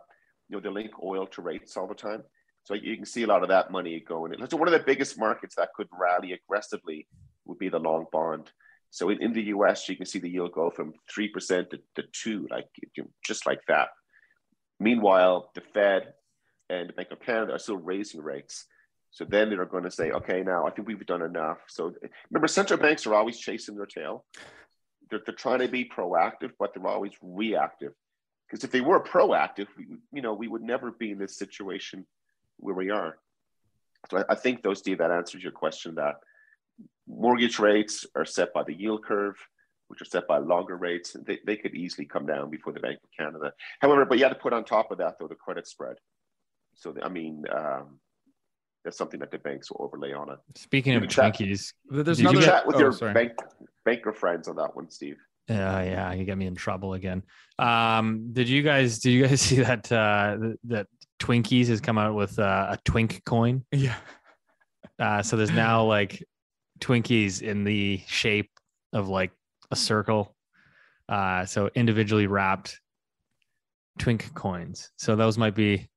[0.49, 2.23] you know, they link oil to rates all the time.
[2.65, 4.49] So you can see a lot of that money going in.
[4.49, 7.07] So one of the biggest markets that could rally aggressively
[7.45, 8.51] would be the long bond.
[8.91, 12.03] So in, in the US, you can see the yield go from 3% to, to
[12.13, 12.67] 2 like
[13.25, 13.89] just like that.
[14.81, 16.15] Meanwhile, the Fed
[16.71, 18.67] and the Bank of Canada are still raising rates.
[19.11, 21.59] So then they're going to say, okay, now I think we've done enough.
[21.69, 21.93] So
[22.31, 24.25] remember, central banks are always chasing their tail.
[25.15, 27.93] They're, they're trying to be proactive, but they're always reactive.
[28.49, 32.05] Because if they were proactive, we, you know, we would never be in this situation
[32.57, 33.19] where we are.
[34.11, 35.95] So I, I think those Steve, that answers your question.
[35.95, 36.17] That
[37.07, 39.37] mortgage rates are set by the yield curve,
[39.87, 41.17] which are set by longer rates.
[41.25, 43.53] They, they could easily come down before the Bank of Canada.
[43.81, 45.97] However, but you had to put on top of that though the credit spread.
[46.75, 48.01] So I mean, um,
[48.85, 50.39] that's something that the banks will overlay on it.
[50.57, 52.47] Speaking of can chat- Twinkies, There's Did you You another.
[52.47, 53.15] chat with oh, your sorry.
[53.15, 53.33] bank
[53.85, 55.17] banker friends on that one, Steve.
[55.49, 57.23] Yeah, yeah, you get me in trouble again.
[57.59, 60.87] Um, did you guys did you guys see that uh that
[61.21, 63.65] Twinkies has come out with uh, a twink coin?
[63.73, 63.97] Yeah.
[64.99, 66.23] Uh so there's now like
[66.81, 68.51] Twinkies in the shape
[68.93, 69.33] of like
[69.71, 70.35] a circle.
[71.09, 72.81] Uh so individually wrapped
[73.99, 74.91] twink coins.
[74.97, 75.89] So those might be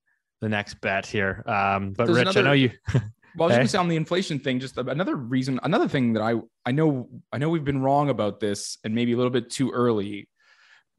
[0.41, 1.43] the next bet here.
[1.47, 2.71] Um but There's Rich, I know you
[3.35, 3.57] Well, I was Okay.
[3.59, 6.35] going to say on the inflation thing, just another reason, another thing that I
[6.65, 9.69] I know I know we've been wrong about this and maybe a little bit too
[9.71, 10.27] early,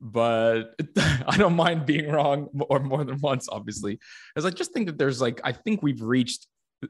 [0.01, 3.99] but I don't mind being wrong or more than once, obviously,
[4.35, 6.47] because I just think that there's like I think we've reached.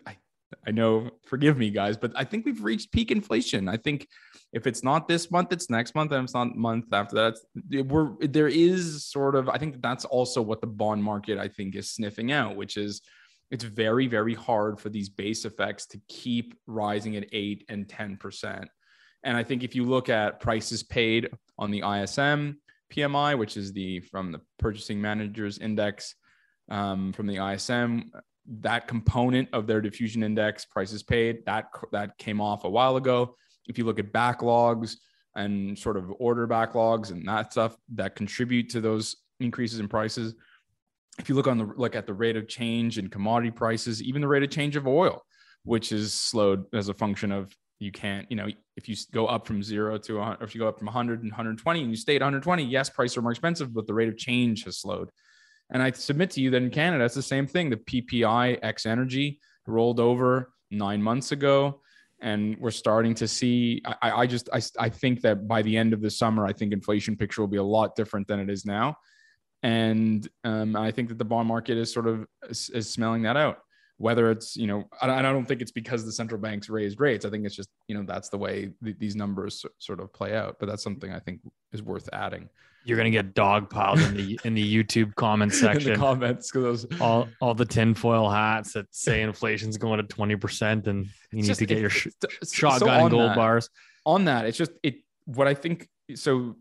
[0.07, 0.17] I,
[0.67, 3.69] I know, forgive me, guys, but I think we've reached peak inflation.
[3.69, 4.07] I think
[4.53, 7.87] if it's not this month, it's next month, and it's not month after that.
[7.87, 11.77] We're there is sort of I think that's also what the bond market I think
[11.77, 13.03] is sniffing out, which is
[13.51, 18.67] it's very very hard for these base effects to keep rising at 8 and 10%
[19.25, 22.59] and i think if you look at prices paid on the ism
[22.93, 26.15] pmi which is the from the purchasing managers index
[26.71, 28.11] um, from the ism
[28.61, 33.35] that component of their diffusion index prices paid that that came off a while ago
[33.67, 34.97] if you look at backlogs
[35.37, 40.35] and sort of order backlogs and that stuff that contribute to those increases in prices
[41.19, 44.23] if you look on the look at the rate of change in commodity prices, even
[44.23, 45.23] the rate of change of oil,
[45.65, 49.47] which is slowed as a function of you can't, you know, if you go up
[49.47, 52.23] from zero to, if you go up from 100 and 120 and you stay at
[52.23, 55.11] 120, yes, prices are more expensive, but the rate of change has slowed.
[55.71, 57.71] And I submit to you that in Canada, it's the same thing.
[57.71, 61.81] The PPI X energy rolled over nine months ago.
[62.21, 65.93] And we're starting to see, I, I just, I, I think that by the end
[65.93, 68.65] of the summer, I think inflation picture will be a lot different than it is
[68.65, 68.97] now
[69.63, 73.37] and um, I think that the bond market is sort of is, is smelling that
[73.37, 73.59] out.
[73.99, 77.25] Whether it's you know, I, I don't think it's because the central banks raised rates.
[77.25, 80.37] I think it's just you know that's the way th- these numbers sort of play
[80.37, 80.57] out.
[80.59, 81.41] But that's something I think
[81.73, 82.49] is worth adding
[82.85, 85.97] you're gonna get dogpiled in the in the YouTube comment in the section.
[85.97, 91.43] comments because all all the tinfoil hats that say inflation's going to 20% and you
[91.43, 92.09] need to get your sh-
[92.51, 93.69] shotgun and gold bars.
[94.07, 94.97] on that it's just it
[95.27, 96.57] what i think so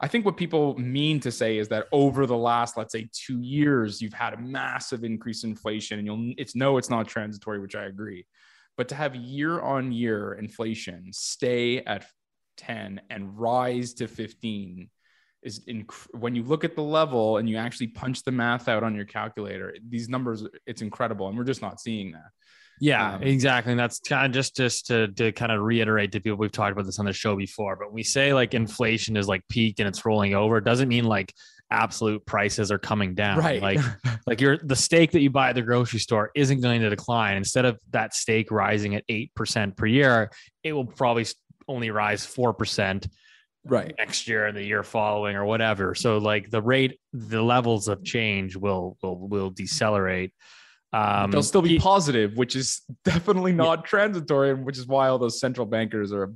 [0.00, 3.40] i think what people mean to say is that over the last let's say two
[3.40, 7.58] years you've had a massive increase in inflation and you'll it's no it's not transitory
[7.58, 8.26] which i agree.
[8.76, 12.06] But to have year on year inflation stay at
[12.58, 14.88] 10 and rise to 15
[15.42, 18.84] is inc- when you look at the level and you actually punch the math out
[18.84, 22.30] on your calculator these numbers it's incredible and we're just not seeing that
[22.80, 23.72] Yeah, Um, exactly.
[23.72, 26.72] And that's kind of just just to to kind of reiterate to people we've talked
[26.72, 27.76] about this on the show before.
[27.76, 30.88] But when we say like inflation is like peaked and it's rolling over, it doesn't
[30.88, 31.32] mean like
[31.70, 33.38] absolute prices are coming down.
[33.38, 33.60] right.
[33.60, 33.80] Like
[34.26, 37.36] like your the steak that you buy at the grocery store isn't going to decline.
[37.36, 40.30] Instead of that steak rising at eight percent per year,
[40.62, 41.26] it will probably
[41.66, 43.08] only rise four percent
[43.64, 43.94] right.
[43.98, 45.94] next year and the year following or whatever.
[45.94, 50.32] So like the rate, the levels of change will will will decelerate.
[50.92, 55.08] Um, They'll still be he- positive, which is definitely not transitory, and which is why
[55.08, 56.28] all those central bankers are a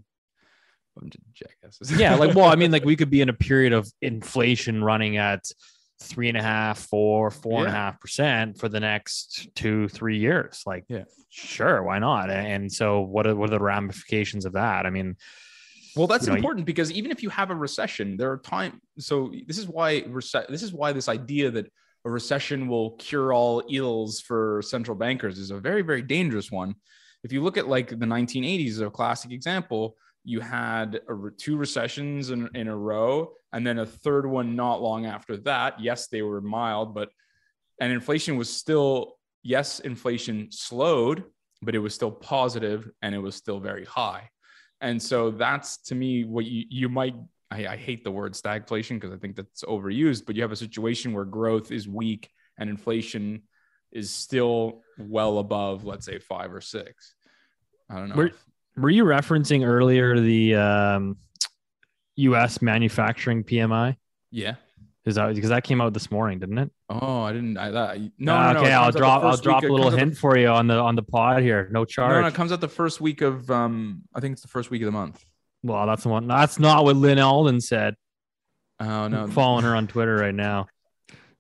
[0.96, 1.98] bunch of jackasses.
[1.98, 5.16] yeah, like well, I mean, like we could be in a period of inflation running
[5.16, 5.44] at
[6.02, 10.18] three and a half, four, four and a half percent for the next two, three
[10.18, 10.62] years.
[10.66, 11.04] Like, Yeah.
[11.30, 12.28] sure, why not?
[12.28, 14.84] And so, what are what are the ramifications of that?
[14.84, 15.16] I mean,
[15.96, 18.74] Well, that's You know, important because even if you have a recession, there are times.
[18.98, 21.70] So this is why rece- this is why this idea that
[22.04, 26.74] a recession will cure all ills for central bankers is a very very dangerous one.
[27.24, 32.30] If you look at like the 1980s, a classic example, you had a two recessions
[32.30, 35.80] in, in a row, and then a third one not long after that.
[35.80, 37.10] Yes, they were mild, but
[37.80, 41.24] and inflation was still yes, inflation slowed,
[41.62, 44.28] but it was still positive and it was still very high.
[44.80, 47.14] And so that's to me what you, you might,
[47.52, 50.56] I, I hate the word stagflation because I think that's overused, but you have a
[50.56, 53.42] situation where growth is weak and inflation
[53.90, 57.14] is still well above, let's say five or six.
[57.90, 58.16] I don't know.
[58.16, 58.32] We're-
[58.74, 61.18] were you referencing earlier the um,
[62.16, 62.62] U.S.
[62.62, 63.96] manufacturing PMI?
[64.30, 64.54] yeah.
[65.04, 66.70] Is that because that came out this morning, didn't it?
[66.88, 67.58] Oh, I didn't.
[67.58, 69.24] I, that, no, Uh, no, no, okay, it I'll the drop.
[69.24, 71.68] I'll drop a little hint for you on the on the pod here.
[71.72, 72.12] No The, charge.
[72.12, 74.70] no, no, it comes out the first week of, um, I think it's the first
[74.70, 75.24] week of the month.
[75.62, 76.26] Well, that's the one.
[76.26, 77.94] That's not what Lyn Alden said.
[78.80, 79.24] Oh, no.
[79.24, 80.66] I'm following her on Twitter right now.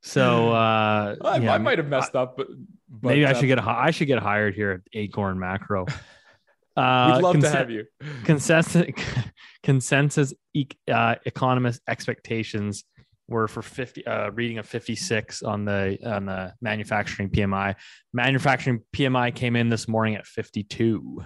[0.02, 2.48] So uh, I, yeah, I might have messed up, but,
[2.88, 5.86] but maybe I uh, should get I should get hired here at Acorn Macro.
[6.74, 7.84] Uh, We'd love to have you.
[8.24, 8.86] Consensus
[9.62, 12.84] consensus e- uh, economist expectations
[13.28, 17.74] were for 50 uh, reading of 56 on the on the manufacturing PMI.
[18.14, 21.22] Manufacturing PMI came in this morning at 52.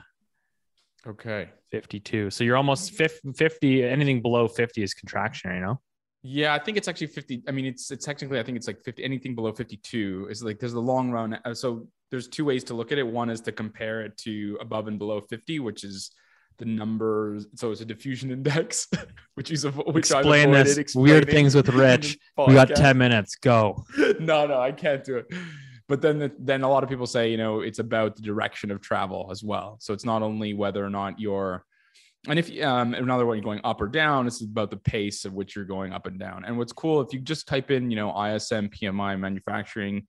[1.07, 1.51] Okay.
[1.71, 2.31] 52.
[2.31, 5.81] So you're almost 50, 50 anything below 50 is contraction, you know?
[6.23, 7.45] Yeah, I think it's actually 50.
[7.47, 10.59] I mean, it's, it's technically, I think it's like 50, anything below 52 is like,
[10.59, 11.39] there's the long run.
[11.45, 13.07] Uh, So there's two ways to look at it.
[13.07, 16.11] One is to compare it to above and below 50, which is
[16.59, 17.47] the numbers.
[17.55, 18.89] So it's a diffusion index,
[19.35, 20.95] which is, which Explain this.
[20.95, 22.19] Weird things with Rich.
[22.37, 23.37] We got 10 minutes.
[23.37, 23.85] Go.
[24.19, 25.27] no, no, I can't do it.
[25.89, 28.71] But then, the, then a lot of people say, you know, it's about the direction
[28.71, 29.77] of travel as well.
[29.81, 31.65] So it's not only whether or not you're,
[32.29, 35.33] and if um, another one you're going up or down, it's about the pace of
[35.33, 36.45] which you're going up and down.
[36.45, 40.09] And what's cool if you just type in, you know, ISM PMI manufacturing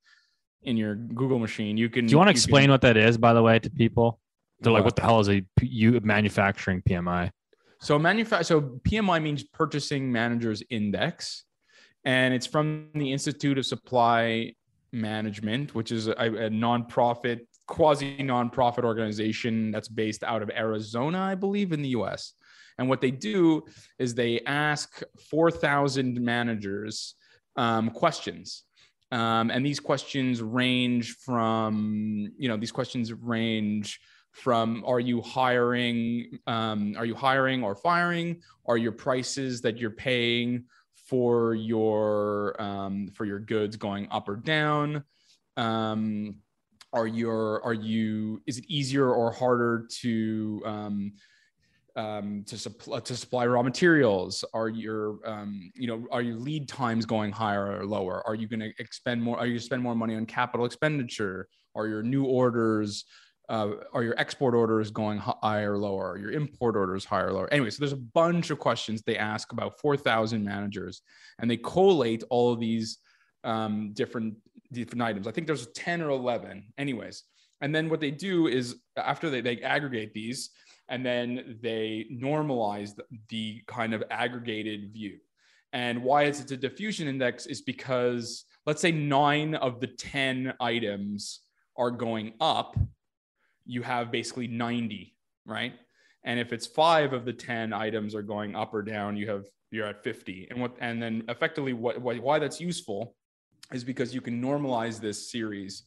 [0.63, 2.07] in your Google machine, you can.
[2.07, 4.19] Do you want to can- explain what that is, by the way, to people?
[4.59, 4.85] They're like, What?
[4.85, 7.29] what the hell is a you manufacturing PMI?
[7.79, 11.43] So manufa- so PMI means Purchasing Managers Index,
[12.03, 14.55] and it's from the Institute of Supply
[14.97, 21.35] Management, which is a, a nonprofit, quasi nonprofit organization that's based out of Arizona, I
[21.35, 22.33] believe, in the U.S.
[22.77, 23.63] And what they do
[23.99, 27.15] is they ask 4,000 managers
[27.55, 28.63] um, questions.
[29.11, 33.99] Um, and these questions range from, you know, these questions range
[34.37, 39.89] from are you hiring um, are you hiring or firing are your prices that you're
[39.89, 40.63] paying
[41.07, 45.03] for your um, for your goods going up or down
[45.57, 46.35] um,
[46.93, 51.13] are your are you is it easier or harder to um,
[51.95, 54.45] um, to supply to supply raw materials?
[54.53, 58.25] Are your um, you know are your lead times going higher or lower?
[58.25, 59.37] Are you going to expend more?
[59.37, 61.47] Are you spend more money on capital expenditure?
[61.75, 63.03] Are your new orders?
[63.49, 66.11] Uh, are your export orders going higher or lower?
[66.11, 67.53] Are your import orders higher or lower?
[67.53, 71.01] Anyway, so there's a bunch of questions they ask about 4,000 managers,
[71.39, 72.97] and they collate all of these
[73.43, 74.35] um, different
[74.73, 75.27] different items.
[75.27, 77.23] I think there's 10 or 11, anyways.
[77.61, 80.49] And then what they do is after they, they aggregate these,
[80.89, 85.17] and then they normalize the, the kind of aggregated view.
[85.73, 90.53] And why is it a diffusion index is because let's say nine of the 10
[90.59, 91.41] items
[91.77, 92.77] are going up,
[93.67, 95.13] you have basically 90,
[95.45, 95.73] right?
[96.23, 99.45] And if it's five of the 10 items are going up or down, you have
[99.69, 100.47] you're at 50.
[100.49, 103.15] And what and then effectively what, what why that's useful
[103.73, 105.83] is because you can normalize this series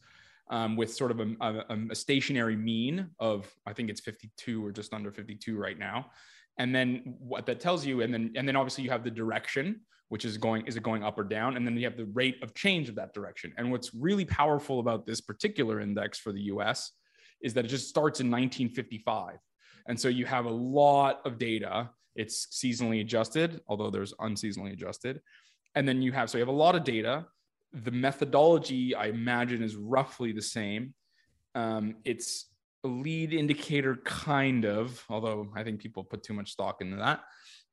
[0.51, 4.73] um, with sort of a, a, a stationary mean of I think it's 52 or
[4.73, 6.11] just under 52 right now.
[6.59, 9.81] And then what that tells you, and then and then obviously you have the direction,
[10.09, 12.43] which is going is it going up or down, and then you have the rate
[12.43, 13.53] of change of that direction.
[13.57, 16.93] And what's really powerful about this particular index for the U.S.
[17.43, 19.39] is that it just starts in 1955.
[19.87, 21.91] And so you have a lot of data.
[22.15, 25.21] It's seasonally adjusted, although there's unseasonally adjusted.
[25.75, 27.27] And then you have, so you have a lot of data.
[27.73, 30.95] The methodology, I imagine, is roughly the same.
[31.55, 32.47] Um, it's
[32.85, 37.21] a lead indicator, kind of, although I think people put too much stock into that.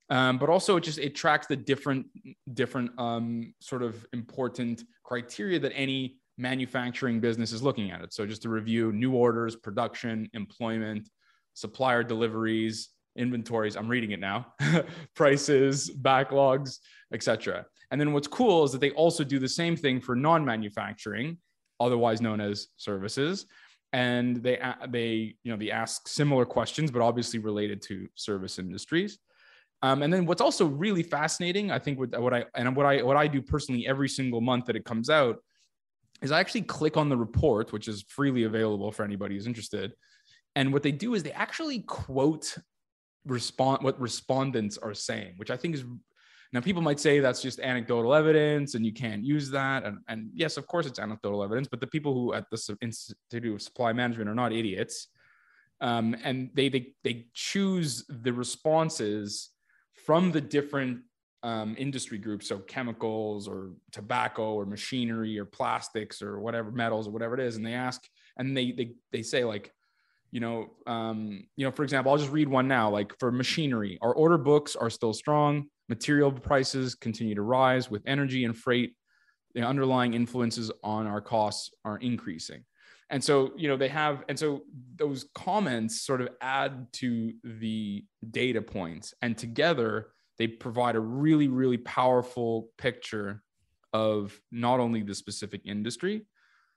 [0.10, 2.06] Um, but also it just it tracks the different
[2.54, 8.14] different um, sort of important criteria that any manufacturing business is looking at it.
[8.14, 11.10] So just to review new orders, production, employment,
[11.54, 13.76] supplier deliveries, inventories.
[13.76, 14.54] I'm reading it now,
[15.16, 16.78] prices, backlogs,
[17.14, 17.66] etc.
[17.92, 21.38] And then what's cool is that they also do the same thing for non-manufacturing,
[21.80, 23.46] otherwise known as services.
[23.94, 24.60] And they
[24.90, 29.18] they you know they ask similar questions, but obviously related to service industries.
[29.82, 33.02] Um, and then what's also really fascinating, I think, what, what I and what I
[33.02, 35.38] what I do personally every single month that it comes out
[36.22, 39.94] is I actually click on the report, which is freely available for anybody who's interested.
[40.56, 42.58] And what they do is they actually quote
[43.26, 45.84] respond what respondents are saying, which I think is
[46.54, 49.84] now people might say that's just anecdotal evidence and you can't use that.
[49.84, 53.54] And, and yes, of course it's anecdotal evidence, but the people who at the Institute
[53.54, 55.08] of Supply Management are not idiots.
[55.82, 59.50] Um, and they, they they choose the responses
[60.06, 61.02] from the different
[61.44, 67.12] um, industry groups, so chemicals or tobacco or machinery or plastics or whatever metals or
[67.12, 68.08] whatever it is, and they ask
[68.38, 69.72] and they they they say like,
[70.32, 72.90] you know, um, you know, for example, I'll just read one now.
[72.90, 75.68] Like for machinery, our order books are still strong.
[75.90, 78.94] Material prices continue to rise with energy and freight.
[79.54, 82.64] The underlying influences on our costs are increasing.
[83.10, 84.64] And so, you know, they have, and so
[84.98, 90.08] those comments sort of add to the data points, and together
[90.38, 93.44] they provide a really, really powerful picture
[93.94, 96.26] of not only the specific industry.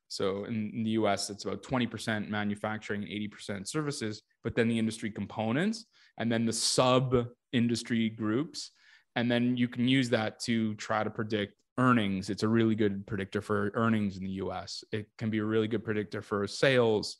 [0.09, 4.79] So in, in the US, it's about 20% manufacturing and 80% services, but then the
[4.79, 5.87] industry components
[6.19, 8.73] and then the sub industry groups.
[9.17, 12.31] And then you can use that to try to predict earnings.
[12.31, 14.85] It's a really good predictor for earnings in the US.
[14.93, 17.19] It can be a really good predictor for sales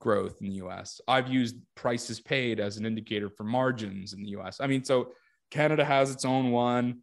[0.00, 1.00] growth in the US.
[1.06, 4.60] I've used prices paid as an indicator for margins in the US.
[4.60, 5.12] I mean, so
[5.52, 7.02] Canada has its own one.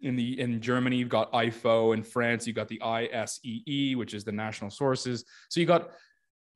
[0.00, 1.92] In the in Germany, you've got IFO.
[1.92, 5.24] In France, you've got the INSEE, which is the national sources.
[5.48, 5.90] So you got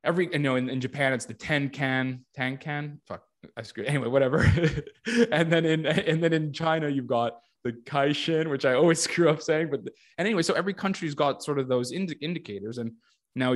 [0.04, 2.98] every you know in, in Japan it's the Tankan Tankan.
[3.08, 3.24] Fuck,
[3.56, 4.38] I screwed anyway, whatever.
[5.32, 9.28] and then in and then in China you've got the Kaishin, which I always screw
[9.28, 9.70] up saying.
[9.70, 9.80] But
[10.18, 12.78] and anyway, so every country's got sort of those ind- indicators.
[12.78, 12.92] And
[13.34, 13.54] now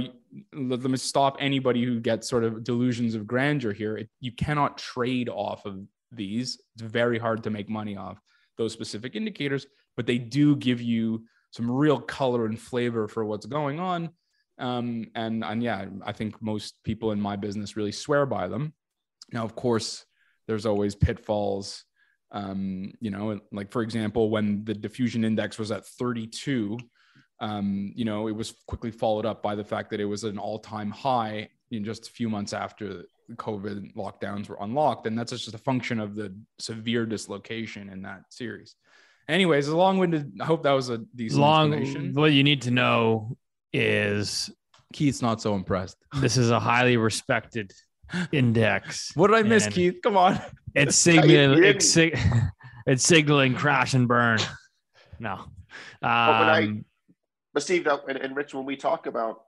[0.53, 3.97] let, let me stop anybody who gets sort of delusions of grandeur here.
[3.97, 5.79] It, you cannot trade off of
[6.17, 6.59] these.
[6.75, 8.21] It's very hard to make money off
[8.57, 13.47] those specific indicators, but they do give you some real color and flavor for what's
[13.47, 14.11] going on.
[14.59, 18.73] Um, and and yeah, I think most people in my business really swear by them.
[19.33, 20.05] Now, of course,
[20.47, 21.85] there's always pitfalls.
[22.33, 26.79] Um, you know, like for example, when the diffusion index was at 32,
[27.41, 30.39] um, you know, it was quickly followed up by the fact that it was an
[30.39, 33.05] all-time high in just a few months after
[33.35, 35.07] COVID lockdowns were unlocked.
[35.07, 38.75] And that's just a function of the severe dislocation in that series.
[39.29, 41.73] Anyways, a long winded, I hope that was a decent Long.
[41.73, 42.15] explanation.
[42.15, 43.37] What you need to know
[43.73, 44.49] is
[44.93, 45.97] Keith's not so impressed.
[46.21, 47.73] this is a highly respected
[48.33, 49.11] index.
[49.17, 49.97] What did I miss, Keith?
[50.03, 50.41] Come on.
[50.75, 51.65] It's signaling.
[51.65, 52.19] It's, sig-
[52.87, 54.39] it's signaling crash and burn.
[55.19, 55.45] No.
[56.01, 56.85] But I- Um,
[57.53, 59.41] But Steve and, and Rich, when we talk about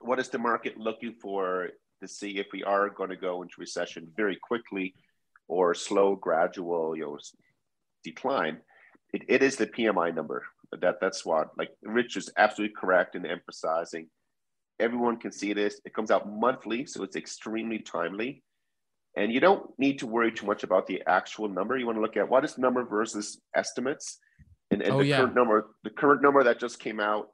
[0.00, 1.68] what is the market looking for
[2.06, 4.94] to see if we are going to go into recession very quickly
[5.48, 7.18] or slow, gradual, you know,
[8.04, 8.58] decline,
[9.12, 10.44] it, it is the PMI number.
[10.80, 14.08] That that's what like Rich is absolutely correct in emphasizing.
[14.80, 15.80] Everyone can see this.
[15.84, 18.42] It comes out monthly, so it's extremely timely.
[19.16, 21.78] And you don't need to worry too much about the actual number.
[21.78, 24.18] You want to look at what is number versus estimates.
[24.70, 25.18] And, and Oh, the yeah.
[25.18, 27.28] current number, the current number that just came out,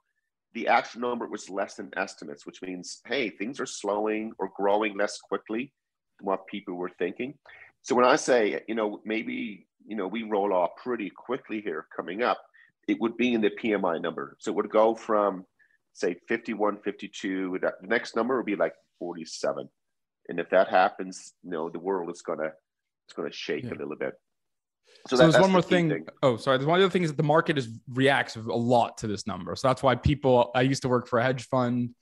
[0.55, 4.97] the actual number was less than estimates, which means, hey, things are slowing or growing
[4.97, 5.73] less quickly
[6.19, 7.35] than what people were thinking.
[7.83, 11.87] So when I say, you know, maybe, you know, we roll off pretty quickly here
[11.95, 12.39] coming up,
[12.87, 14.37] it would be in the PMI number.
[14.39, 15.47] So it would go from,
[15.95, 17.59] say, 51, 52.
[17.61, 19.69] The next number would be like 47.
[20.29, 22.51] And if that happens, you know, the world is gonna
[23.07, 23.71] it's gonna shake Yeah.
[23.71, 24.15] a little bit.
[25.09, 26.07] So, that- there's one more key thing.
[26.23, 26.59] Oh, sorry.
[26.59, 29.57] There's one other thing is that the market is reacts a lot to this number.
[29.57, 30.51] So that's why people.
[30.55, 31.95] I used to work for a hedge fund,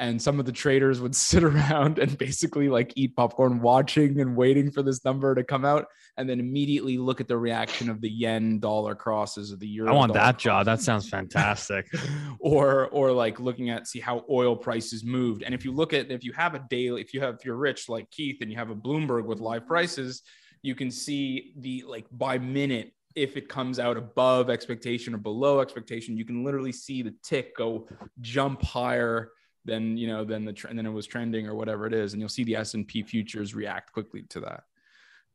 [0.00, 4.34] and some of the traders would sit around and basically like eat popcorn watching and
[4.34, 5.86] waiting for this number to come out
[6.16, 9.92] and then immediately look at the reaction of the yen dollar crosses or the euro
[9.92, 10.66] I want dollar that job.
[10.66, 11.86] That sounds fantastic.
[12.40, 16.10] or or like looking at see how oil prices moved and if you look at
[16.10, 18.56] if you have a daily if you have if you're rich like keith and you
[18.56, 20.22] have a bloomberg with live prices
[20.62, 25.60] you can see the like by minute if it comes out above expectation or below
[25.60, 27.88] expectation you can literally see the tick go
[28.20, 29.30] jump higher
[29.64, 32.20] than you know than the trend than it was trending or whatever it is and
[32.20, 34.62] you'll see the s&p futures react quickly to that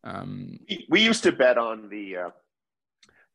[0.03, 2.29] um We, we used to bet on the uh,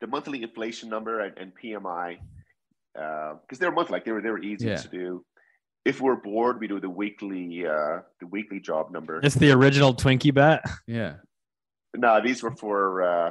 [0.00, 2.18] the monthly inflation number and, and PMI
[2.94, 4.76] because they're monthly, like they were they were easy Yeah.
[4.76, 5.24] to do.
[5.84, 9.20] If we're bored, we do the weekly uh, the weekly job number.
[9.22, 10.62] it's the original Twinkie bet.
[10.86, 11.16] yeah
[11.96, 13.30] No, these were for uh,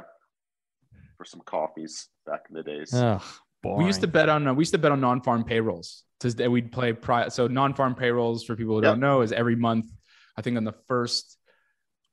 [1.16, 2.92] for some coffees back in the days.
[2.94, 3.22] Ugh,
[3.64, 6.04] We used to bet on uh, we used to bet on non-farm payrolls.
[6.20, 8.92] To, we'd play pri- so non-farm payrolls for people who Yep.
[8.92, 9.86] don't know is every month.
[10.36, 11.38] I think on the first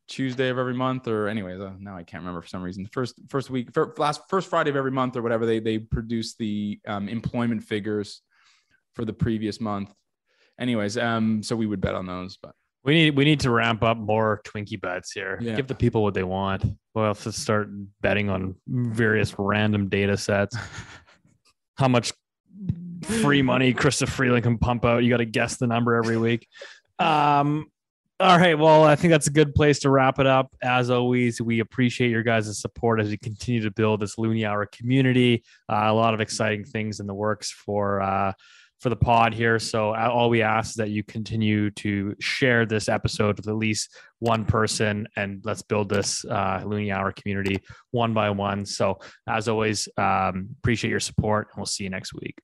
[0.08, 2.84] Tuesday of every month, or anyways, uh, now I can't remember for some reason.
[2.84, 5.80] The first first week, fir- last first Friday of every month, or whatever they they
[5.80, 8.22] produce the um, employment figures
[8.96, 9.94] for the previous month.
[10.60, 12.56] Anyways, um, so we would bet on those, but
[12.88, 15.38] We need we need to ramp up more Twinkie bets here.
[15.42, 15.58] Yeah.
[15.58, 16.64] Give the people what they want.
[16.96, 17.70] We'll have to start
[18.00, 20.58] betting on various random data sets.
[21.78, 22.14] How much
[23.04, 25.04] free money Chrystia Freeland can pump out?
[25.04, 26.48] You got to guess the number every week.
[26.98, 27.70] Um,
[28.22, 28.58] all right.
[28.58, 30.56] Well, I think that's a good place to wrap it up.
[30.64, 34.66] As always, we appreciate your guys' support as we continue to build this Looney Hour
[34.66, 35.44] community.
[35.70, 38.32] Uh, a lot of exciting things in the works for uh,
[38.80, 39.60] for the pod here.
[39.60, 43.56] So uh, all we ask is that you continue to share this episode with at
[43.56, 47.62] least one person, and let's build this uh, Looney Hour community
[47.92, 48.66] one by one.
[48.66, 52.36] So as always, um, appreciate your support, and we'll see you next week.